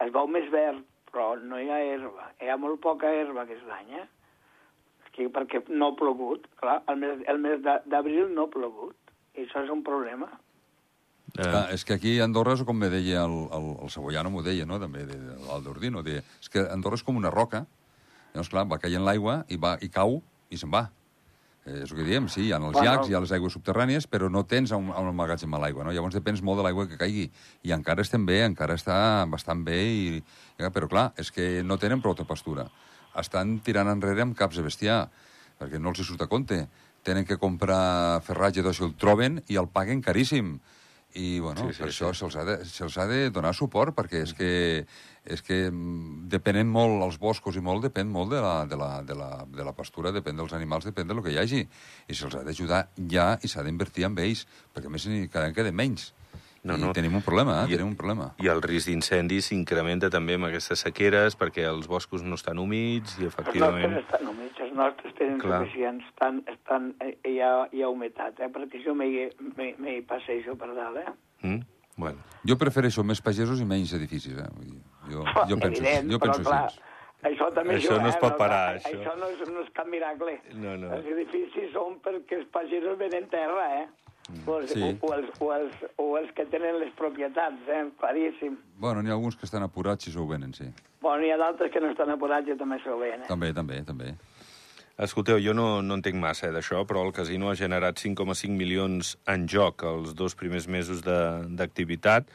Es 0.00 0.12
veu 0.12 0.26
més 0.28 0.48
verd, 0.52 0.84
però 1.10 1.34
no 1.42 1.58
hi 1.60 1.68
ha 1.68 1.80
herba. 1.80 2.30
Hi 2.40 2.48
ha 2.48 2.56
molt 2.56 2.80
poca 2.80 3.10
herba 3.12 3.42
aquest 3.42 3.68
any, 3.68 3.92
eh? 4.00 4.06
Aquí, 5.10 5.26
perquè 5.28 5.64
no 5.68 5.90
ha 5.90 5.96
plogut. 5.98 6.46
Clar, 6.60 6.82
el 6.88 6.96
mes, 7.02 7.24
el 7.28 7.38
mes 7.42 7.58
d'a- 7.64 7.82
d'abril 7.86 8.30
no 8.34 8.46
ha 8.46 8.50
plogut. 8.52 8.96
I 9.36 9.44
això 9.46 9.64
és 9.64 9.70
un 9.70 9.82
problema. 9.86 10.28
Eh, 11.38 11.42
Clar, 11.42 11.66
és 11.74 11.84
que 11.84 11.94
aquí 11.94 12.18
a 12.18 12.24
Andorra 12.24 12.54
és 12.56 12.62
com 12.66 12.76
me 12.78 12.88
deia 12.90 13.24
el, 13.24 13.34
el, 13.54 13.66
el 13.84 13.90
Cebollano, 13.90 14.30
m'ho 14.30 14.42
deia, 14.42 14.66
no?, 14.66 14.80
també, 14.82 15.04
de, 15.06 15.14
de, 15.18 15.34
el 15.54 15.62
d'Ordino, 15.62 16.02
de, 16.02 16.16
és 16.40 16.48
que 16.50 16.64
Andorra 16.70 16.98
és 16.98 17.04
com 17.06 17.16
una 17.20 17.30
roca, 17.30 17.66
llavors, 18.34 18.50
clar, 18.50 18.64
va 18.70 18.78
caient 18.82 19.04
l'aigua 19.06 19.44
i, 19.48 19.56
va, 19.56 19.76
i 19.80 19.88
cau 19.94 20.20
i 20.50 20.58
se'n 20.58 20.72
va. 20.74 20.88
Eh, 21.66 21.82
és 21.84 21.92
el 21.92 21.98
que 22.00 22.06
diem, 22.08 22.26
sí, 22.32 22.48
hi 22.48 22.52
ha 22.52 22.58
els 22.58 22.72
Bueno. 22.74 22.82
llacs, 22.82 23.10
hi 23.10 23.14
ha 23.14 23.20
les 23.22 23.30
aigües 23.36 23.54
subterrànies, 23.54 24.08
però 24.10 24.30
no 24.30 24.42
tens 24.48 24.72
on, 24.74 24.90
on 24.90 25.10
emmagatzemar 25.12 25.60
l'aigua, 25.62 25.84
no? 25.86 25.92
Llavors 25.94 26.14
depens 26.18 26.42
molt 26.42 26.58
de 26.58 26.64
l'aigua 26.66 26.88
que 26.90 26.98
caigui. 26.98 27.28
I 27.62 27.74
encara 27.76 28.02
estem 28.02 28.26
bé, 28.26 28.40
encara 28.46 28.74
està 28.74 28.96
bastant 29.30 29.62
bé, 29.66 29.78
i, 29.86 30.16
i, 30.58 30.70
però 30.74 30.88
clar, 30.90 31.12
és 31.20 31.30
que 31.30 31.62
no 31.62 31.78
tenen 31.78 32.02
prou 32.02 32.14
de 32.18 32.24
pastura. 32.26 32.66
Estan 33.18 33.58
tirant 33.64 33.88
enrere 33.90 34.22
amb 34.22 34.36
caps 34.38 34.56
de 34.60 34.62
bestiar, 34.62 35.00
perquè 35.58 35.80
no 35.80 35.90
els 35.90 36.00
hi 36.00 36.04
surt 36.04 36.22
a 36.22 36.28
compte. 36.30 36.66
Tenen 37.02 37.24
que 37.24 37.38
comprar 37.40 38.20
ferratge, 38.22 38.62
d'això 38.62 38.84
el 38.86 38.94
troben 39.00 39.40
i 39.48 39.56
el 39.56 39.68
paguen 39.68 40.02
caríssim. 40.02 40.60
i 41.12 41.40
bueno, 41.40 41.66
Sí, 41.66 41.74
sí, 41.74 41.82
per 41.82 41.90
sí. 41.90 42.04
això 42.04 42.12
se'ls 42.14 42.36
ha, 42.36 42.44
de, 42.44 42.64
se 42.64 42.86
ha 42.86 43.06
de 43.10 43.30
donar 43.34 43.50
suport, 43.52 43.90
perquè 43.96 44.20
és 44.22 44.32
que, 44.32 44.86
és 45.26 45.42
que 45.42 45.66
mm, 45.66 46.28
depenent 46.30 46.70
molt 46.70 47.02
els 47.02 47.18
boscos 47.18 47.56
i 47.56 47.60
molt, 47.60 47.82
depèn 47.82 48.06
molt 48.06 48.30
de 48.30 48.38
la, 48.40 48.64
de 48.70 48.76
la, 48.78 49.02
de 49.02 49.16
la, 49.18 49.44
de 49.50 49.64
la 49.66 49.72
pastura, 49.74 50.12
depèn 50.14 50.36
dels 50.38 50.52
animals, 50.54 50.86
depèn 50.86 51.08
del 51.10 51.18
que 51.24 51.32
hi 51.32 51.38
hagi. 51.42 51.64
I 52.06 52.14
se'ls 52.14 52.36
ha 52.38 52.44
d'ajudar 52.46 52.84
ja 53.10 53.32
i 53.42 53.48
s'ha 53.50 53.64
d'invertir 53.66 54.06
en 54.06 54.14
ells, 54.22 54.46
perquè 54.72 54.86
a 54.86 54.90
més 54.94 55.08
cada 55.32 55.48
any 55.48 55.54
queden 55.54 55.74
menys. 55.74 56.12
No, 56.62 56.74
I 56.76 56.80
no. 56.82 56.92
tenim 56.92 57.14
un 57.16 57.22
problema, 57.24 57.62
eh? 57.62 57.68
I- 57.70 57.76
tenim 57.76 57.86
un 57.88 57.96
problema. 57.96 58.34
I 58.38 58.48
el 58.52 58.60
risc 58.60 58.90
d'incendi 58.90 59.38
s'incrementa 59.40 60.10
també 60.12 60.34
amb 60.36 60.44
aquestes 60.50 60.82
sequeres 60.84 61.36
perquè 61.40 61.64
els 61.64 61.86
boscos 61.88 62.22
no 62.22 62.34
estan 62.36 62.58
humits 62.60 63.14
i 63.18 63.24
Els 63.24 63.32
nostres 63.32 63.32
efectivament... 63.32 63.96
estan 64.02 64.26
humits, 64.28 64.60
els 64.60 64.74
nostres 64.76 65.14
tenen 65.16 65.38
Clar. 65.40 65.62
suficients, 65.64 66.04
estan, 66.12 66.42
estan, 66.52 66.90
eh, 67.00 67.14
hi, 67.24 67.38
ha, 67.40 67.66
hi 67.72 67.80
ha 67.82 67.88
humitat, 67.88 68.38
eh? 68.44 68.50
perquè 68.52 68.82
jo 68.84 68.92
m'hi 68.94 70.02
passejo 70.06 70.56
per 70.60 70.68
dalt, 70.76 70.98
eh? 71.00 71.12
Mm? 71.46 71.60
Bueno, 71.96 72.18
Jo 72.44 72.56
prefereixo 72.56 73.02
més 73.04 73.20
pagesos 73.20 73.60
i 73.60 73.64
menys 73.68 73.90
edificis, 73.96 74.36
eh? 74.36 74.46
Vull 74.56 74.68
dir, 74.70 74.82
jo, 75.10 75.24
jo 75.48 75.56
penso, 75.64 75.80
Evident, 75.82 76.10
jo 76.12 76.18
però 76.20 76.36
penso 76.36 76.48
clar, 76.48 76.62
així. 76.68 76.80
això 77.32 77.48
també 77.56 77.74
Això 77.76 77.96
jo, 77.96 78.02
no 78.04 78.08
es 78.08 78.16
eh? 78.16 78.20
pot 78.20 78.36
parar, 78.36 78.60
a- 78.68 78.76
això. 78.78 78.92
Això 79.00 79.16
no 79.20 79.28
és, 79.32 79.42
no 79.48 79.64
és 79.64 79.72
cap 79.76 79.88
miracle. 79.88 80.36
No, 80.54 80.76
no. 80.80 80.92
Els 80.96 81.08
edificis 81.16 81.72
són 81.72 81.98
perquè 82.04 82.38
els 82.40 82.48
pagesos 82.52 82.96
venen 83.00 83.28
terra, 83.32 83.66
eh? 83.82 83.88
O 84.46 84.58
els, 84.58 84.70
Sí. 84.72 84.82
o, 84.82 85.06
o, 85.06 85.12
els, 85.14 85.30
o, 85.40 85.52
els, 85.54 85.74
o 85.96 86.08
els 86.18 86.30
que 86.36 86.44
tenen 86.46 86.78
les 86.80 86.92
propietats, 86.98 87.62
eh? 87.68 87.84
Claríssim. 88.00 88.56
Bueno, 88.78 89.02
n'hi 89.02 89.10
ha 89.10 89.16
alguns 89.18 89.36
que 89.36 89.46
estan 89.46 89.62
apurats 89.62 90.06
i 90.08 90.12
s'ho 90.12 90.26
venen, 90.26 90.52
sí. 90.54 90.68
Bueno, 91.00 91.24
hi 91.24 91.30
ha 91.32 91.36
d'altres 91.40 91.72
que 91.72 91.80
no 91.80 91.90
estan 91.90 92.10
apurats 92.10 92.48
i 92.48 92.56
també 92.56 92.78
s'ho 92.84 92.98
veien, 92.98 93.22
eh? 93.22 93.28
També, 93.28 93.52
també, 93.56 93.82
també. 93.84 94.14
Escolteu, 95.00 95.38
jo 95.40 95.54
no, 95.56 95.80
no 95.80 95.94
entenc 95.96 96.18
massa 96.20 96.50
eh, 96.50 96.52
d'això, 96.52 96.82
però 96.84 97.00
el 97.06 97.12
casino 97.16 97.48
ha 97.48 97.54
generat 97.56 97.96
5,5 98.02 98.52
milions 98.52 99.14
en 99.32 99.46
joc 99.48 99.80
els 99.88 100.12
dos 100.14 100.34
primers 100.36 100.66
mesos 100.68 101.00
de- 101.06 101.46
d'activitat. 101.56 102.28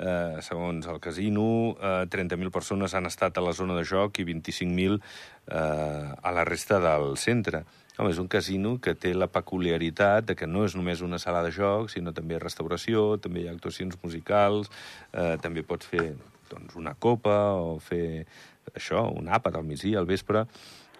Eh, 0.00 0.40
segons 0.42 0.88
el 0.90 0.98
casino, 0.98 1.76
eh, 1.78 2.06
30.000 2.10 2.50
persones 2.50 2.94
han 2.98 3.06
estat 3.06 3.38
a 3.38 3.44
la 3.44 3.52
zona 3.54 3.76
de 3.78 3.84
joc 3.86 4.18
i 4.18 4.24
25.000 4.26 4.98
eh, 4.98 6.14
a 6.22 6.32
la 6.34 6.44
resta 6.44 6.80
del 6.82 7.14
centre. 7.16 7.62
Home, 8.00 8.14
és 8.14 8.18
un 8.22 8.30
casino 8.32 8.78
que 8.80 8.94
té 8.96 9.10
la 9.12 9.26
peculiaritat 9.28 10.30
de 10.30 10.34
que 10.38 10.46
no 10.48 10.62
és 10.64 10.72
només 10.72 11.02
una 11.04 11.18
sala 11.20 11.42
de 11.44 11.50
joc, 11.52 11.90
sinó 11.92 12.14
també 12.16 12.38
restauració, 12.40 13.18
també 13.20 13.42
hi 13.42 13.48
ha 13.50 13.52
actuacions 13.52 13.98
musicals, 14.00 14.70
eh, 15.12 15.36
també 15.44 15.60
pots 15.68 15.90
fer 15.90 16.06
doncs, 16.48 16.78
una 16.80 16.94
copa 16.96 17.34
o 17.60 17.74
fer 17.84 18.24
això, 18.72 19.04
un 19.12 19.28
àpat 19.28 19.58
al 19.60 19.68
migdia, 19.68 19.98
al 20.00 20.08
vespre. 20.08 20.46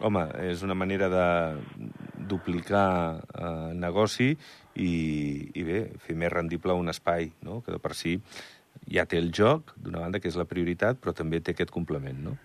Home, 0.04 0.26
és 0.44 0.60
una 0.66 0.76
manera 0.76 1.08
de 1.08 1.24
duplicar 2.28 2.84
eh, 3.16 3.72
negoci 3.80 4.34
i, 4.76 4.92
i 5.56 5.64
bé, 5.64 5.80
fer 6.04 6.20
més 6.20 6.32
rendible 6.36 6.76
un 6.76 6.92
espai, 6.92 7.32
no? 7.48 7.62
que 7.64 7.72
de 7.72 7.80
per 7.80 7.96
si 7.96 8.18
ja 8.90 9.06
té 9.06 9.18
el 9.22 9.30
joc, 9.34 9.74
d'una 9.78 10.02
banda, 10.02 10.20
que 10.20 10.28
és 10.30 10.38
la 10.38 10.46
prioritat, 10.50 10.98
però 11.00 11.14
també 11.16 11.40
té 11.40 11.54
aquest 11.54 11.70
complement, 11.74 12.16
no? 12.24 12.36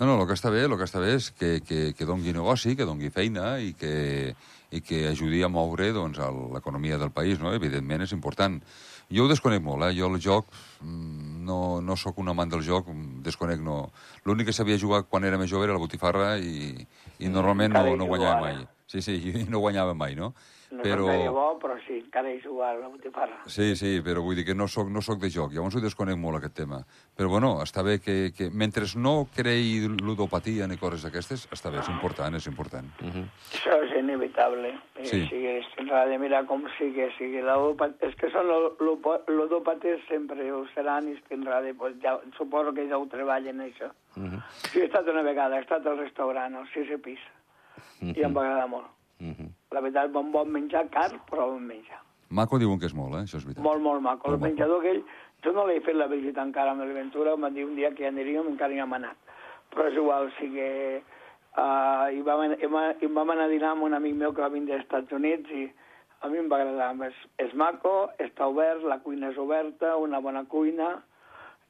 No, 0.00 0.06
no, 0.06 0.16
el 0.20 0.26
que 0.28 0.34
està 0.36 0.50
bé, 0.52 0.64
el 0.66 0.74
que 0.76 0.86
està 0.88 1.00
bé 1.00 1.14
és 1.16 1.30
que, 1.30 1.52
que, 1.64 1.82
que 1.96 2.08
dongui 2.08 2.34
negoci, 2.34 2.74
que 2.76 2.86
dongui 2.88 3.12
feina 3.14 3.54
i 3.62 3.72
que, 3.78 4.34
i 4.74 4.82
que 4.84 5.04
ajudi 5.12 5.44
a 5.46 5.50
moure 5.52 5.92
doncs, 5.94 6.18
l'economia 6.52 6.98
del 6.98 7.12
país, 7.14 7.40
no? 7.40 7.54
Evidentment 7.54 8.04
és 8.04 8.14
important. 8.16 8.58
Jo 9.12 9.26
ho 9.26 9.30
desconec 9.30 9.62
molt, 9.62 9.86
eh? 9.86 9.92
Jo 9.96 10.08
el 10.10 10.18
joc, 10.24 10.48
mm, 10.80 11.42
no, 11.46 11.80
no 11.84 11.96
sóc 12.00 12.18
un 12.18 12.32
amant 12.32 12.50
del 12.50 12.64
joc, 12.66 12.88
mm, 12.88 13.22
desconec, 13.26 13.62
no. 13.62 13.92
L'únic 14.26 14.50
que 14.50 14.56
sabia 14.56 14.80
jugar 14.80 15.04
quan 15.04 15.24
era 15.28 15.38
més 15.38 15.50
jove 15.50 15.68
era 15.68 15.76
la 15.76 15.82
botifarra 15.82 16.34
i, 16.38 16.86
i 17.20 17.30
normalment 17.30 17.76
no, 17.76 17.96
no 18.00 18.10
guanyava 18.10 18.40
mai. 18.40 18.64
Sí, 18.90 19.04
sí, 19.04 19.18
i 19.44 19.46
no 19.48 19.62
guanyava 19.62 19.94
mai, 19.94 20.16
no? 20.18 20.32
No 20.72 20.80
però... 20.82 21.04
però... 21.04 21.32
bo, 21.36 21.58
però 21.60 21.74
sí, 21.86 21.98
encara 22.00 22.30
hi 22.32 22.38
jugar 22.40 22.70
a 22.72 22.78
la 22.80 22.88
botifarra. 22.88 23.42
Sí, 23.44 23.74
sí, 23.76 24.00
però 24.00 24.22
vull 24.24 24.38
dir 24.38 24.46
que 24.46 24.54
no 24.56 24.64
soc, 24.72 24.88
no 24.88 25.02
soc 25.04 25.18
de 25.20 25.28
joc, 25.28 25.52
llavors 25.52 25.76
ho 25.76 25.82
desconec 25.84 26.16
molt, 26.16 26.38
aquest 26.38 26.54
tema. 26.62 26.78
Però, 27.14 27.28
bueno, 27.28 27.50
està 27.60 27.84
bé 27.84 27.98
que, 28.00 28.32
que 28.32 28.48
mentre 28.48 28.86
no 28.96 29.26
creï 29.36 29.84
ludopatia 30.00 30.66
ni 30.66 30.78
coses 30.80 31.04
d'aquestes, 31.04 31.44
està 31.52 31.68
bé, 31.70 31.82
és 31.82 31.90
important, 31.92 32.34
és 32.34 32.46
important. 32.48 32.88
Uh 33.02 33.10
-huh. 33.12 33.26
Això 33.52 33.76
és 33.84 33.92
inevitable. 33.98 34.72
Sí. 35.04 35.28
S'ha 35.28 36.06
de 36.06 36.18
mirar 36.18 36.46
com 36.46 36.64
sigui, 36.78 37.04
sigui 37.18 37.42
la 37.42 37.56
ludopat- 37.56 38.00
És 38.00 38.14
que 38.16 38.30
són 38.30 38.46
ludopates 39.28 40.00
sempre 40.08 40.50
ho 40.52 40.64
seran 40.74 41.08
i 41.08 41.12
es 41.12 41.22
tindrà 41.28 41.60
de... 41.60 41.74
Pues 41.74 41.94
ja, 42.00 42.18
suposo 42.38 42.72
que 42.72 42.88
ja 42.88 42.96
ho 42.96 43.06
treballen, 43.06 43.60
això. 43.60 43.90
Uh 44.16 44.24
-huh. 44.24 44.42
Sí, 44.72 44.80
he 44.80 44.84
estat 44.84 45.06
una 45.08 45.22
vegada, 45.22 45.58
he 45.58 45.60
estat 45.60 45.86
al 45.86 45.98
restaurant, 45.98 46.54
al 46.56 46.66
sisè 46.68 46.98
pis, 46.98 47.20
i 48.00 48.22
em 48.22 48.34
va 48.34 48.40
agradar 48.42 48.68
molt. 48.68 48.86
La 49.72 49.80
veritat, 49.80 50.10
bon, 50.12 50.30
bon 50.32 50.48
menjar, 50.52 50.88
car, 50.90 51.10
però 51.30 51.46
bon 51.52 51.62
menjar. 51.66 52.00
Maco 52.30 52.58
diuen 52.58 52.78
que 52.80 52.86
és 52.86 52.94
molt, 52.96 53.14
eh? 53.14 53.22
Això 53.26 53.36
és 53.38 53.44
veritat. 53.44 53.64
Molt, 53.64 53.80
molt 53.84 54.00
maco. 54.02 54.26
El 54.28 54.38
Molt 54.38 54.40
maco. 54.42 54.50
menjador 54.50 54.80
aquell, 54.80 55.02
jo 55.44 55.52
no 55.52 55.66
l'he 55.66 55.80
fet 55.84 55.96
la 55.96 56.06
visita 56.08 56.42
encara 56.42 56.70
amb 56.72 56.80
l'Aventura, 56.84 57.32
em 57.34 57.40
van 57.40 57.54
dir 57.54 57.64
un 57.66 57.74
dia 57.76 57.90
que 57.94 58.04
hi 58.04 58.06
aniríem, 58.08 58.48
encara 58.48 58.72
hi 58.72 58.80
hem 58.80 58.92
anat. 58.92 59.16
Però 59.72 59.86
és 59.88 59.94
igual, 59.96 60.26
o 60.28 60.30
sigui, 60.38 60.68
uh, 61.56 62.08
hi, 62.12 62.20
vam, 62.22 62.54
va- 62.72 62.94
hi 63.00 63.06
vam 63.06 63.30
anar 63.30 63.44
a 63.44 63.48
dinar 63.52 63.70
amb 63.72 63.82
un 63.88 63.94
amic 63.94 64.14
meu 64.14 64.32
que 64.32 64.42
va 64.42 64.48
vindre 64.52 64.74
als 64.76 64.84
Estats 64.84 65.12
Units 65.12 65.50
i 65.50 65.70
a 66.22 66.28
mi 66.28 66.38
em 66.38 66.48
va 66.48 66.56
agradar. 66.60 66.94
És, 67.08 67.14
és 67.38 67.54
maco, 67.54 68.10
està 68.18 68.46
obert, 68.48 68.82
la 68.84 69.00
cuina 69.00 69.30
és 69.30 69.38
oberta, 69.38 69.96
una 69.96 70.20
bona 70.20 70.44
cuina, 70.44 71.02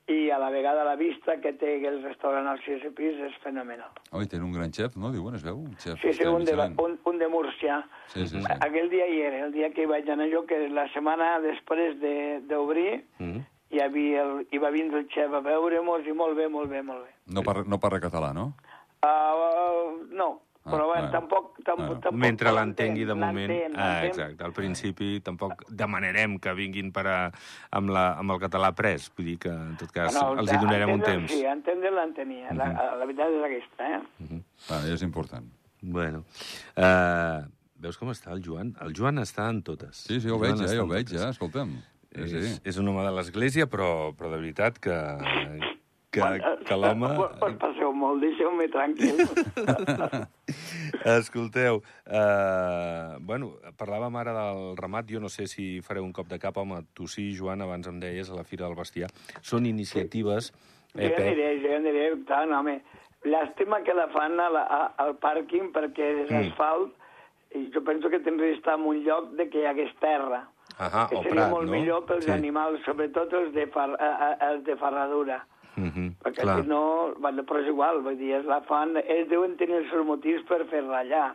i 0.08 0.30
a 0.30 0.38
la 0.38 0.50
vegada 0.50 0.82
la 0.84 0.96
vista 0.96 1.36
que 1.40 1.52
té 1.52 1.76
el 1.86 2.02
restaurant 2.02 2.46
al 2.50 2.58
sisè 2.64 2.90
pis 2.94 3.14
és 3.22 3.36
fenomenal. 3.42 3.90
Oi, 4.12 4.26
té 4.26 4.40
un 4.42 4.52
gran 4.52 4.72
xef, 4.74 4.96
no? 4.96 5.12
Diuen, 5.14 5.34
es 5.38 5.44
veu? 5.46 5.60
Un 5.62 5.76
xef. 5.78 6.00
Sí, 6.02 6.12
sí, 6.12 6.24
un 6.26 6.44
de, 6.44 6.54
un, 6.82 6.98
un 7.04 7.18
de 7.18 7.28
Múrcia. 7.28 7.78
Sí, 8.08 8.26
sí, 8.26 8.40
sí. 8.40 8.46
Aquell 8.60 8.90
dia 8.90 9.06
hi 9.06 9.20
era, 9.22 9.44
el 9.46 9.52
dia 9.52 9.70
que 9.70 9.82
hi 9.82 9.86
vaig 9.86 10.08
anar 10.10 10.28
jo, 10.32 10.44
que 10.46 10.68
la 10.68 10.88
setmana 10.92 11.38
després 11.40 11.98
de- 12.00 12.40
d'obrir, 12.48 13.04
Uh 13.20 13.26
-huh. 13.26 13.44
hi, 13.70 13.80
havia 13.80 14.22
el, 14.22 14.46
hi 14.50 14.58
va 14.58 14.70
vindre 14.70 14.98
el 14.98 15.08
xef 15.08 15.32
a 15.32 15.40
veure-mos 15.40 16.04
i 16.06 16.12
molt 16.12 16.36
bé, 16.36 16.48
molt 16.48 16.68
bé, 16.68 16.82
molt 16.82 17.04
bé. 17.04 17.10
No, 17.26 17.42
parla, 17.42 17.64
no 17.66 17.78
parla 17.78 18.00
català, 18.00 18.32
no? 18.34 18.54
Uh, 19.02 20.06
no, 20.10 20.42
Ah, 20.42 20.51
però 20.64 20.86
bueno, 20.86 21.08
bueno. 21.08 21.10
tampoc, 21.10 21.56
tampoc, 21.64 21.86
Bueno. 21.86 22.00
tampoc 22.00 22.20
Mentre 22.22 22.52
l'entengui 22.54 23.04
de 23.04 23.14
moment... 23.14 23.52
Ah, 23.76 24.04
exacte, 24.06 24.44
al 24.44 24.52
principi 24.54 25.20
tampoc 25.20 25.64
demanarem 25.68 26.38
que 26.38 26.52
vinguin 26.54 26.92
per 26.94 27.06
a, 27.10 27.16
amb, 27.70 27.90
la, 27.90 28.04
amb 28.20 28.30
el 28.36 28.38
català 28.42 28.70
pres. 28.78 29.08
Vull 29.16 29.26
dir 29.32 29.38
que, 29.42 29.50
en 29.50 29.74
tot 29.80 29.90
cas, 29.94 30.14
No, 30.14 30.36
els 30.38 30.52
hi 30.52 30.58
donarem 30.62 30.92
un 30.94 31.02
temps. 31.02 31.30
Sí, 31.32 31.42
entendre 31.46 31.90
l'entenia. 31.90 32.52
la, 32.54 32.68
la 33.00 33.08
veritat 33.08 33.34
és 33.34 33.48
aquesta, 33.48 33.90
eh? 33.96 34.40
Ah, 34.70 34.82
és 34.92 35.02
important. 35.02 35.48
Bueno, 35.82 36.22
uh, 36.78 37.42
veus 37.82 37.96
com 37.98 38.12
està 38.12 38.30
el 38.30 38.42
Joan? 38.44 38.76
El 38.84 38.92
Joan 38.94 39.18
està 39.18 39.48
en 39.50 39.62
totes. 39.66 40.04
Sí, 40.06 40.20
sí, 40.22 40.30
ho 40.30 40.38
veig, 40.38 40.54
ja, 40.54 40.68
està 40.68 40.76
ja 40.78 40.84
ho 40.84 40.86
veig, 40.86 41.08
totes. 41.08 41.22
ja, 41.24 41.32
escolta'm. 41.34 41.72
És, 42.12 42.30
sí. 42.30 42.52
és 42.70 42.78
un 42.78 42.86
home 42.92 43.02
de 43.02 43.10
l'església, 43.16 43.66
però, 43.66 44.12
però 44.14 44.30
de 44.30 44.38
veritat 44.38 44.78
que, 44.78 44.94
que, 46.12 46.20
que 46.68 46.76
l'home... 46.76 47.08
Passeu 47.62 47.92
molt, 47.96 48.20
deixeu-me 48.22 48.66
tranquil. 48.72 49.22
Escolteu, 51.16 51.80
uh, 52.06 53.16
bueno, 53.24 53.52
parlàvem 53.80 54.16
ara 54.20 54.34
del 54.36 54.76
ramat, 54.78 55.08
jo 55.10 55.20
no 55.22 55.30
sé 55.32 55.46
si 55.50 55.80
fareu 55.84 56.04
un 56.06 56.12
cop 56.14 56.28
de 56.30 56.38
cap, 56.42 56.56
home, 56.60 56.82
tu 56.94 57.08
sí, 57.10 57.30
Joan, 57.36 57.62
abans 57.64 57.88
em 57.90 57.98
deies, 58.02 58.30
a 58.30 58.36
la 58.38 58.44
Fira 58.44 58.66
del 58.68 58.76
Bestiar. 58.78 59.10
Són 59.40 59.66
iniciatives... 59.66 60.52
jo 60.92 61.08
aniré, 61.08 61.54
jo 61.62 61.76
aniré, 61.78 62.08
tant, 62.28 62.52
home. 62.52 62.78
Llàstima 63.24 63.80
que 63.86 63.94
la 63.94 64.08
fan 64.12 64.34
a 64.42 64.48
la, 64.50 64.62
a, 64.66 64.80
al 65.04 65.14
pàrquing 65.22 65.70
perquè 65.74 66.08
és 66.24 66.30
Mm. 66.32 66.40
asfalt 66.50 66.98
i 67.54 67.68
jo 67.72 67.82
penso 67.86 68.10
que 68.10 68.18
tindria 68.24 68.50
d'estar 68.50 68.74
en 68.78 68.86
un 68.90 68.98
lloc 69.04 69.30
de 69.38 69.46
que 69.48 69.60
hi 69.62 69.66
hagués 69.70 69.92
terra. 70.00 70.42
Ahà, 70.78 71.04
que 71.10 71.18
seria 71.20 71.34
prat, 71.36 71.50
molt 71.52 71.68
no? 71.68 71.72
millor 71.76 72.04
pels 72.08 72.24
Sí. 72.24 72.32
animals, 72.32 72.80
sobretot 72.84 73.32
els 73.32 73.52
de, 73.54 73.66
far, 73.70 73.90
els 74.48 74.64
de 74.64 74.74
ferradura. 74.80 75.42
Uh 75.76 75.84
-huh, 75.88 76.12
Perquè 76.22 76.42
clar. 76.42 76.60
si 76.62 76.68
no, 76.68 77.14
bueno, 77.18 77.42
però 77.44 77.60
és 77.62 77.66
igual, 77.68 78.02
vull 78.02 78.16
dir, 78.18 78.34
és 78.36 78.44
la 78.44 78.60
fan, 78.62 78.96
ells 78.96 79.28
deuen 79.28 79.56
tenir 79.56 79.76
els 79.76 79.90
seus 79.90 80.04
motius 80.06 80.42
per 80.44 80.66
fer-la 80.68 80.98
allà. 81.00 81.34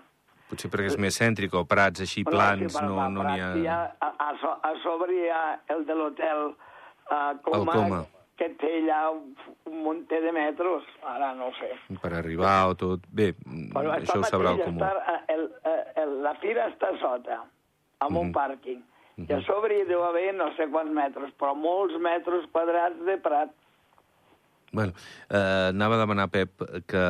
Potser 0.49 0.69
perquè 0.71 0.85
és 0.85 0.97
més 0.97 1.17
cèntric, 1.19 1.53
o 1.53 1.65
prats 1.65 1.99
així 2.01 2.23
Bueno, 2.23 2.37
plans, 2.37 2.73
sí, 2.73 2.85
no 2.85 2.95
per- 2.95 3.11
no 3.11 3.23
n'hi 3.23 3.67
ha... 3.67 3.75
ha... 3.75 3.95
A, 3.99 4.13
a, 4.29 4.37
so, 4.39 4.47
a 4.63 4.73
sobre 4.83 5.13
hi 5.13 5.29
ha 5.29 5.59
el 5.69 5.85
de 5.85 5.95
l'hotel 5.95 6.53
uh, 7.11 7.33
Coma, 7.41 7.73
El 7.73 7.79
Coma. 7.81 8.05
que 8.37 8.49
té 8.49 8.69
allà 8.83 9.09
un, 9.11 9.35
un 9.65 9.83
munter 9.83 10.21
de 10.21 10.31
metros, 10.31 10.83
ara 11.03 11.33
no 11.33 11.49
sé. 11.59 11.71
Per 12.01 12.13
arribar 12.13 12.67
o 12.69 12.75
tot... 12.75 12.99
Bé, 13.11 13.33
Però 13.73 13.91
això 13.91 14.19
ho 14.19 14.23
sabrà 14.23 14.51
el 14.53 14.63
comú. 14.63 14.79
Està, 14.79 15.23
el, 15.27 15.51
el, 15.65 15.81
el, 16.03 16.21
la 16.23 16.35
fira 16.35 16.67
està 16.69 16.93
sota, 16.99 17.41
amb 17.99 18.15
un 18.17 18.27
Mhm. 18.27 18.33
pàrquing. 18.33 18.83
I 19.17 19.33
a 19.33 19.41
sobre 19.41 19.79
hi 19.81 19.85
deu 19.85 20.03
haver 20.03 20.35
no 20.35 20.53
sé 20.55 20.67
quants 20.69 20.91
metres, 20.93 21.33
però 21.39 21.55
molts 21.55 21.97
metres 21.99 22.45
quadrats 22.51 23.03
de 23.03 23.17
prat. 23.17 23.49
Bueno, 24.73 24.91
eh, 25.29 25.69
anava 25.71 25.95
a 25.95 25.99
demanar, 26.01 26.25
Pep, 26.29 26.59
que, 26.91 27.01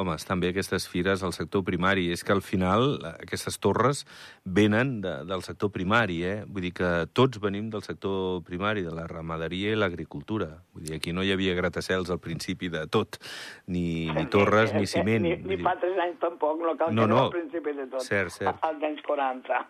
home, 0.00 0.14
estan 0.16 0.40
bé 0.40 0.48
aquestes 0.48 0.86
fires 0.88 1.22
al 1.22 1.34
sector 1.36 1.62
primari. 1.62 2.06
És 2.14 2.24
que 2.24 2.32
al 2.32 2.40
final 2.42 2.96
eh, 3.04 3.10
aquestes 3.26 3.58
torres 3.60 4.04
venen 4.44 4.94
de, 5.04 5.12
del 5.28 5.42
sector 5.44 5.70
primari, 5.74 6.22
eh? 6.24 6.38
Vull 6.48 6.64
dir 6.64 6.72
que 6.78 6.88
tots 7.12 7.38
venim 7.42 7.68
del 7.70 7.84
sector 7.84 8.40
primari, 8.48 8.82
de 8.82 8.94
la 8.96 9.04
ramaderia 9.10 9.74
i 9.74 9.78
l'agricultura. 9.78 10.48
Vull 10.72 10.88
dir, 10.88 10.96
aquí 10.96 11.12
no 11.12 11.22
hi 11.22 11.34
havia 11.36 11.54
gratacels 11.58 12.08
al 12.10 12.18
principi 12.24 12.72
de 12.72 12.86
tot, 12.88 13.20
ni, 13.66 14.08
ni 14.16 14.24
torres, 14.34 14.72
ni 14.74 14.88
ciment. 14.88 15.22
Ni, 15.28 15.36
Vull 15.36 15.52
ni 15.52 15.60
dir- 15.60 15.68
fa 15.68 15.76
tres 15.84 16.00
anys 16.08 16.18
tampoc, 16.24 16.64
no 16.64 16.74
cal 16.80 16.94
No, 16.96 17.04
que 17.04 17.12
no. 17.12 17.20
al 17.26 17.30
principi 17.36 17.76
de 17.76 17.86
tot. 17.92 18.08
Cert, 18.08 18.32
cert. 18.40 18.64
Als 18.64 18.82
anys 18.88 19.04
40. 19.04 19.60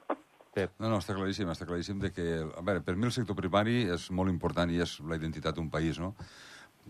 Pep. 0.54 0.70
No, 0.78 0.86
no, 0.86 1.02
està 1.02 1.18
claríssim, 1.18 1.48
està 1.50 1.66
claríssim 1.66 1.98
de 1.98 2.12
que... 2.14 2.24
A 2.54 2.62
veure, 2.62 2.86
per 2.86 2.94
mi 2.94 3.10
el 3.10 3.12
sector 3.18 3.34
primari 3.34 3.80
és 3.90 4.06
molt 4.14 4.30
important 4.30 4.70
i 4.70 4.78
és 4.86 5.00
la 5.02 5.18
identitat 5.18 5.58
d'un 5.58 5.66
país, 5.74 5.98
no? 5.98 6.14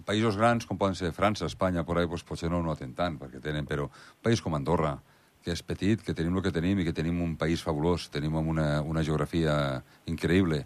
Països 0.02 0.36
grans, 0.36 0.66
com 0.66 0.78
poden 0.78 0.96
ser 0.98 1.12
França, 1.14 1.46
Espanya, 1.46 1.84
por 1.86 1.98
ahí, 1.98 2.08
pues, 2.10 2.24
potser 2.26 2.50
no 2.50 2.58
ho 2.58 2.66
noten 2.66 2.94
tant, 2.98 3.18
perquè 3.20 3.40
tenen, 3.40 3.66
però 3.66 3.86
un 3.86 4.22
país 4.22 4.42
com 4.42 4.56
Andorra, 4.58 4.96
que 5.44 5.52
és 5.52 5.62
petit, 5.62 6.00
que 6.02 6.14
tenim 6.16 6.34
el 6.34 6.42
que 6.42 6.52
tenim 6.52 6.80
i 6.80 6.86
que 6.86 6.94
tenim 6.96 7.20
un 7.22 7.36
país 7.36 7.62
fabulós, 7.62 8.08
tenim 8.10 8.34
una, 8.40 8.80
una 8.82 9.04
geografia 9.04 9.82
increïble 10.10 10.64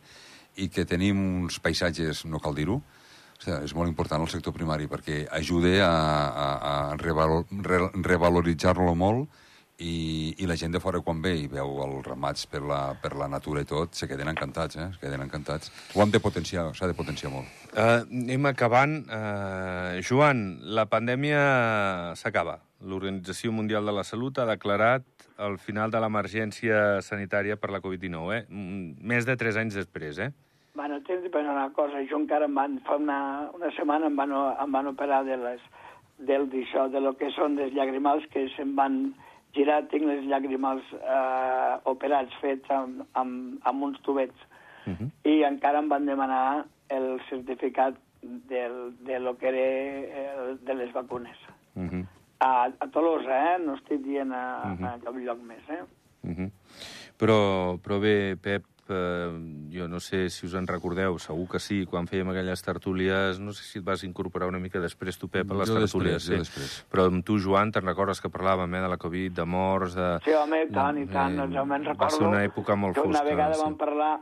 i 0.57 0.69
que 0.71 0.87
tenim 0.87 1.19
uns 1.43 1.59
paisatges, 1.63 2.25
no 2.31 2.41
cal 2.41 2.55
dir-ho, 2.55 2.79
o 2.79 3.43
sigui, 3.43 3.59
és 3.67 3.75
molt 3.75 3.91
important 3.91 4.23
el 4.23 4.31
sector 4.31 4.55
primari 4.55 4.89
perquè 4.91 5.25
ajuda 5.35 5.75
a, 5.87 5.91
a, 5.91 6.47
a 6.71 6.73
reval, 6.99 7.45
re, 7.67 7.85
revaloritzar-lo 8.07 8.95
molt 8.99 9.29
i, 9.79 10.35
i 10.43 10.47
la 10.51 10.57
gent 10.59 10.75
de 10.75 10.81
fora 10.83 11.01
quan 11.05 11.21
ve 11.23 11.35
i 11.39 11.47
veu 11.51 11.79
els 11.85 12.07
ramats 12.07 12.47
per 12.51 12.61
la, 12.67 12.81
per 12.99 13.13
la 13.19 13.29
natura 13.31 13.63
i 13.63 13.69
tot, 13.69 13.95
se 13.95 14.09
queden 14.11 14.31
encantats, 14.33 14.77
eh? 14.77 14.89
Se 14.95 15.03
queden 15.03 15.23
encantats. 15.23 15.71
Ho 15.95 16.03
hem 16.03 16.11
de 16.15 16.21
potenciar, 16.23 16.67
s'ha 16.75 16.89
de 16.91 16.97
potenciar 16.99 17.31
molt. 17.33 17.47
Uh, 17.71 18.03
anem 18.03 18.49
acabant. 18.51 18.99
Uh, 19.07 20.01
Joan, 20.03 20.59
la 20.75 20.89
pandèmia 20.91 21.45
s'acaba. 22.19 22.59
L'Organització 22.83 23.53
Mundial 23.55 23.87
de 23.87 23.95
la 23.95 24.05
Salut 24.07 24.39
ha 24.39 24.49
declarat 24.51 25.07
el 25.47 25.59
final 25.63 25.95
de 25.95 26.03
l'emergència 26.03 26.99
sanitària 27.07 27.57
per 27.57 27.71
la 27.71 27.83
Covid-19, 27.83 28.35
eh? 28.35 28.45
Més 29.15 29.27
de 29.27 29.39
tres 29.39 29.59
anys 29.61 29.79
després, 29.79 30.19
eh? 30.19 30.33
Bueno, 30.79 30.99
tens 31.07 31.23
de 31.23 31.31
pensar 31.31 31.55
una 31.55 31.71
cosa, 31.75 32.03
jo 32.11 32.19
encara 32.19 32.47
em 32.47 32.55
van, 32.55 32.77
fa 32.87 32.99
una, 32.99 33.21
una 33.55 33.71
setmana 33.75 34.11
em 34.11 34.19
van, 34.19 34.35
em 34.63 34.75
van 34.75 34.91
operar 34.91 35.25
de 35.27 35.39
les, 35.39 35.63
del 36.27 36.47
d'això, 36.51 36.87
de 36.91 37.03
lo 37.03 37.15
que 37.19 37.31
són 37.35 37.57
les 37.59 37.73
llagrimals 37.75 38.27
que 38.35 38.47
se'm 38.57 38.77
van 38.79 39.01
girar, 39.55 39.83
tinc 39.89 40.03
les 40.07 40.25
llagrimals 40.25 40.83
eh, 40.93 41.79
operats, 41.85 42.35
fets 42.41 42.71
amb, 42.71 43.03
amb, 43.15 43.59
amb 43.65 43.83
uns 43.83 44.01
tubets, 44.03 44.37
Uh 44.87 44.95
-huh. 44.95 45.11
i 45.25 45.43
encara 45.45 45.79
em 45.81 45.89
van 45.89 46.07
demanar 46.07 46.65
el 46.89 47.21
certificat 47.29 47.95
del, 48.23 48.95
de 49.05 49.19
lo 49.21 49.37
que 49.37 49.49
era 49.49 50.33
el, 50.49 50.59
de 50.65 50.75
les 50.75 50.93
vacunes. 50.95 51.37
Uh 51.77 51.83
-huh. 51.83 52.07
A, 52.41 52.71
a 52.81 52.87
Tolosa, 52.89 53.55
eh? 53.55 53.59
No 53.59 53.75
estic 53.75 54.01
dient 54.03 54.33
a, 54.33 54.65
Mhm. 54.65 54.85
a 54.85 54.99
cap 55.05 55.15
lloc 55.17 55.39
més, 55.43 55.63
eh? 55.69 55.83
Uh 56.25 56.31
-huh. 56.31 56.51
però, 57.19 57.79
però 57.83 58.01
bé, 58.01 58.37
Pep, 58.41 58.63
eh, 58.91 59.31
jo 59.73 59.89
no 59.89 60.01
sé 60.01 60.29
si 60.31 60.47
us 60.47 60.55
en 60.59 60.67
recordeu, 60.67 61.19
segur 61.19 61.49
que 61.49 61.61
sí, 61.61 61.85
quan 61.87 62.07
fèiem 62.07 62.29
aquelles 62.33 62.63
tertúlies, 62.63 63.39
no 63.41 63.53
sé 63.53 63.63
si 63.65 63.79
et 63.79 63.85
vas 63.85 64.03
incorporar 64.05 64.49
una 64.49 64.59
mica 64.59 64.81
després 64.81 65.19
tu, 65.19 65.29
Pep, 65.29 65.51
a 65.51 65.55
les 65.61 65.69
Jo 65.69 65.79
després, 65.81 65.93
tertúlies. 65.93 66.27
jo 66.29 66.39
després. 66.43 66.85
Però 66.91 67.07
amb 67.11 67.25
tu, 67.25 67.39
Joan, 67.39 67.73
te'n 67.73 67.85
recordes 67.87 68.21
que 68.21 68.29
parlàvem 68.33 68.75
eh, 68.75 68.81
de 68.81 68.89
la 68.89 68.97
Covid, 68.99 69.33
de 69.39 69.45
morts, 69.45 69.95
de... 69.95 70.09
Sí, 70.25 70.33
home, 70.33 70.63
i 70.65 70.73
tant, 70.73 70.99
i 70.99 71.07
tant, 71.07 71.33
Eh, 71.35 71.43
doncs 71.43 71.55
jo 71.55 71.65
me'n 71.67 71.85
va 71.85 71.93
recordo... 71.93 72.17
ser 72.17 72.27
una 72.27 72.45
època 72.45 72.77
molt 72.77 72.97
fosca, 72.97 73.09
Una 73.09 73.23
vegada 73.25 73.55
sí. 73.55 73.63
vam 73.63 73.77
parlar, 73.77 74.19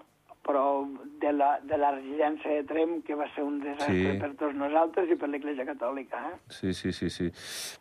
però 0.47 0.87
de 1.21 1.33
la, 1.35 1.57
de 1.67 1.77
la 1.81 1.91
residència 1.97 2.53
de 2.55 2.63
Trem, 2.69 3.01
que 3.03 3.17
va 3.19 3.27
ser 3.35 3.43
un 3.43 3.59
desastre 3.65 4.13
Sí. 4.13 4.19
per 4.21 4.31
tots 4.39 4.55
nosaltres 4.55 5.11
i 5.11 5.17
per 5.19 5.29
l'Església 5.33 5.67
Catòlica, 5.67 6.21
eh? 6.31 6.37
Sí, 6.55 6.73
sí, 6.73 6.93
sí, 6.93 7.11
sí. 7.11 7.27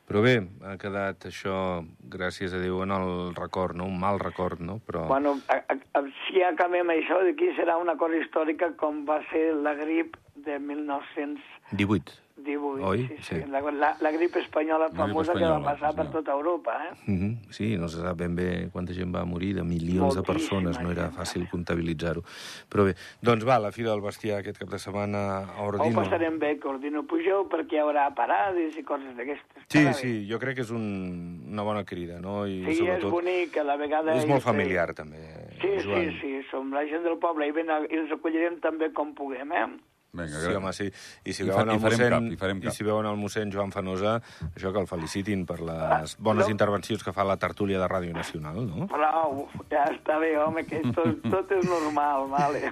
Però 0.07 0.23
bé, 0.25 0.35
ha 0.65 0.75
quedat 0.81 1.27
això, 1.29 1.83
gràcies 2.17 2.55
a 2.57 2.61
Déu, 2.63 2.81
en 2.81 2.91
el 2.95 3.35
record, 3.37 3.77
no? 3.77 3.85
Un 3.85 3.99
mal 4.01 4.19
record, 4.19 4.59
no? 4.65 4.79
Però... 4.87 5.05
Bueno, 5.11 5.37
a, 5.47 5.61
a, 5.69 5.77
a, 5.99 6.03
si 6.25 6.41
acabem 6.41 6.89
això, 6.95 7.21
d'aquí 7.27 7.53
serà 7.59 7.77
una 7.77 7.95
cosa 8.01 8.17
històrica 8.17 8.73
com 8.81 9.03
va 9.05 9.21
ser 9.31 9.51
la 9.53 9.75
grip 9.77 10.17
de 10.35 10.57
1918. 10.59 12.24
18. 12.45 12.85
Oi? 12.87 13.07
Sí, 13.07 13.15
sí. 13.19 13.35
Sí. 13.35 13.49
La, 13.51 13.59
la, 13.61 13.89
la 13.99 14.11
grip 14.11 14.35
espanyola 14.37 14.87
grip 14.87 14.97
famosa 14.97 15.33
que 15.33 15.39
espanyola, 15.39 15.59
va 15.59 15.73
passar 15.73 15.91
sí, 15.91 15.97
per 15.97 16.07
tota 16.11 16.31
Europa, 16.31 16.77
eh? 16.85 16.93
Mm 17.11 17.17
-hmm. 17.19 17.51
Sí, 17.51 17.75
no 17.77 17.87
se 17.89 17.97
sap 17.99 18.17
ben 18.17 18.35
bé 18.35 18.69
quanta 18.71 18.93
gent 18.93 19.13
va 19.13 19.25
morir, 19.25 19.55
de 19.55 19.63
milions 19.63 20.13
de 20.15 20.21
Moltíssima 20.21 20.33
persones, 20.33 20.79
no 20.81 20.91
era 20.91 21.09
fàcil 21.11 21.49
comptabilitzar-ho. 21.49 22.21
Però 22.69 22.85
bé, 22.85 22.95
doncs 23.21 23.43
va, 23.47 23.59
la 23.59 23.71
Fira 23.71 23.89
del 23.91 24.01
Bestiar 24.01 24.39
aquest 24.39 24.57
cap 24.57 24.69
de 24.69 24.79
setmana 24.79 25.39
a 25.39 25.61
Ho 25.61 25.67
Ordino. 25.67 25.95
passarem 26.01 26.39
bé, 26.39 26.59
que 26.59 26.67
Ordino 26.67 27.03
pugeu, 27.03 27.49
perquè 27.49 27.73
hi 27.75 27.79
haurà 27.79 28.13
parades 28.15 28.77
i 28.77 28.83
coses 28.83 29.15
d'aquestes. 29.17 29.63
Sí, 29.67 29.79
Estarà 29.79 29.87
bé. 29.87 29.93
sí, 29.93 30.27
jo 30.29 30.39
crec 30.39 30.55
que 30.55 30.61
és 30.61 30.71
un, 30.71 31.45
una 31.51 31.63
bona 31.63 31.83
crida, 31.83 32.19
no? 32.21 32.45
I 32.47 32.63
Sí, 32.65 32.71
és 32.71 32.77
sobretot 32.77 33.11
bonic, 33.11 33.57
a 33.57 33.63
la 33.63 33.75
vegada... 33.77 34.15
és 34.15 34.25
molt 34.27 34.41
sé- 34.41 34.49
familiar, 34.51 34.93
també, 34.93 35.17
Sí, 35.61 35.67
Joan. 35.83 36.11
sí, 36.11 36.17
sí, 36.21 36.41
som 36.51 36.71
la 36.73 36.85
gent 36.85 37.03
del 37.03 37.17
poble 37.17 37.47
i, 37.47 37.51
ben, 37.51 37.67
i 37.89 37.95
els 37.95 38.11
acollirem 38.11 38.59
també 38.59 38.91
com 38.93 39.13
puguem, 39.15 39.51
eh? 39.51 39.67
Vinga, 40.15 40.39
Sí, 40.39 40.53
home, 40.55 40.71
sí. 40.73 40.87
I 41.25 41.33
si 41.33 41.43
I 41.43 41.47
veuen 41.49 41.65
fa- 41.67 41.73
el 41.73 41.77
i 41.77 41.81
farem 41.83 41.99
mossèn, 41.99 42.09
cap, 42.15 42.31
i 42.31 42.37
farem 42.37 42.57
i 42.57 42.61
cap. 42.61 42.73
si 42.73 42.83
veuen 42.87 43.05
el 43.05 43.17
mossèn 43.17 43.51
Joan 43.51 43.71
Fanosa, 43.75 44.21
això 44.55 44.71
que 44.73 44.79
el 44.79 44.87
felicitin 44.87 45.45
per 45.45 45.59
les 45.61 46.15
bones 46.17 46.45
no. 46.47 46.51
intervencions 46.51 47.03
que 47.03 47.11
fa 47.13 47.21
a 47.21 47.29
la 47.33 47.37
tertúlia 47.37 47.79
de 47.79 47.87
Ràdio 47.87 48.13
Nacional, 48.13 48.65
no? 48.65 48.87
Prou, 48.87 49.47
ja 49.69 49.83
està 49.91 50.17
bé, 50.19 50.37
home, 50.39 50.65
que 50.65 50.81
tot, 50.95 51.21
tot 51.29 51.51
és 51.51 51.65
normal, 51.67 52.29
vale. 52.29 52.71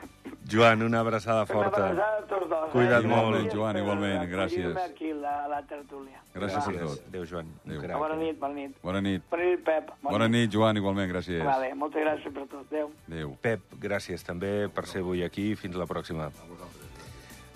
Joan, 0.50 0.82
una 0.84 1.00
abraçada 1.00 1.44
Una 1.44 1.46
forta. 1.54 1.86
abraçada 1.88 2.18
a 2.18 2.28
tots 2.28 2.50
dos. 2.50 2.70
Cuida't 2.74 3.06
eh? 3.06 3.08
molt. 3.08 3.54
Joan, 3.54 3.74
per 3.74 3.82
igualment, 3.82 4.30
gràcies. 4.30 4.76
aquí 4.84 5.12
a 5.12 5.16
la, 5.16 5.46
a 5.46 5.48
la 5.48 5.62
tertúlia. 5.64 6.20
Gràcies 6.34 6.66
Gràcies. 6.68 6.82
tot. 6.98 7.08
Adéu, 7.08 7.26
Joan. 7.26 7.48
Adéu. 7.66 7.98
Bona 7.98 8.16
nit, 8.16 8.40
bona 8.40 8.54
nit. 8.54 8.76
Bona 8.84 9.02
nit. 9.02 9.24
Bona 9.32 9.44
nit, 9.46 9.64
Pep. 9.64 9.92
Bona 10.02 10.28
nit, 10.28 10.52
Joan, 10.52 10.76
igualment, 10.78 11.10
gràcies. 11.14 11.46
Vale, 11.46 11.74
moltes 11.76 12.04
gràcies 12.04 12.34
per 12.34 12.46
tot. 12.48 12.66
Adéu. 12.74 12.92
Adéu. 13.08 13.38
Pep, 13.42 13.62
gràcies 13.80 14.22
també 14.26 14.68
per 14.68 14.86
ser 14.86 15.00
avui 15.02 15.24
aquí. 15.24 15.56
Fins 15.56 15.76
la 15.80 15.86
pròxima. 15.86 16.30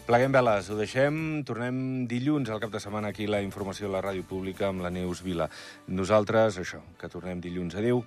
Pleguem 0.07 0.31
veles, 0.31 0.69
ho 0.71 0.75
deixem. 0.79 1.17
Tornem 1.43 1.79
dilluns 2.07 2.47
al 2.47 2.61
cap 2.63 2.71
de 2.71 2.79
setmana 2.79 3.09
aquí 3.11 3.27
la 3.27 3.41
informació 3.43 3.89
a 3.89 3.95
la 3.97 4.03
ràdio 4.05 4.23
pública 4.29 4.69
amb 4.69 4.85
la 4.85 4.93
Neus 4.97 5.19
Vila. 5.25 5.49
Nosaltres, 5.99 6.61
això, 6.63 6.79
que 7.01 7.11
tornem 7.11 7.43
dilluns. 7.43 7.75
Adéu. 7.75 8.05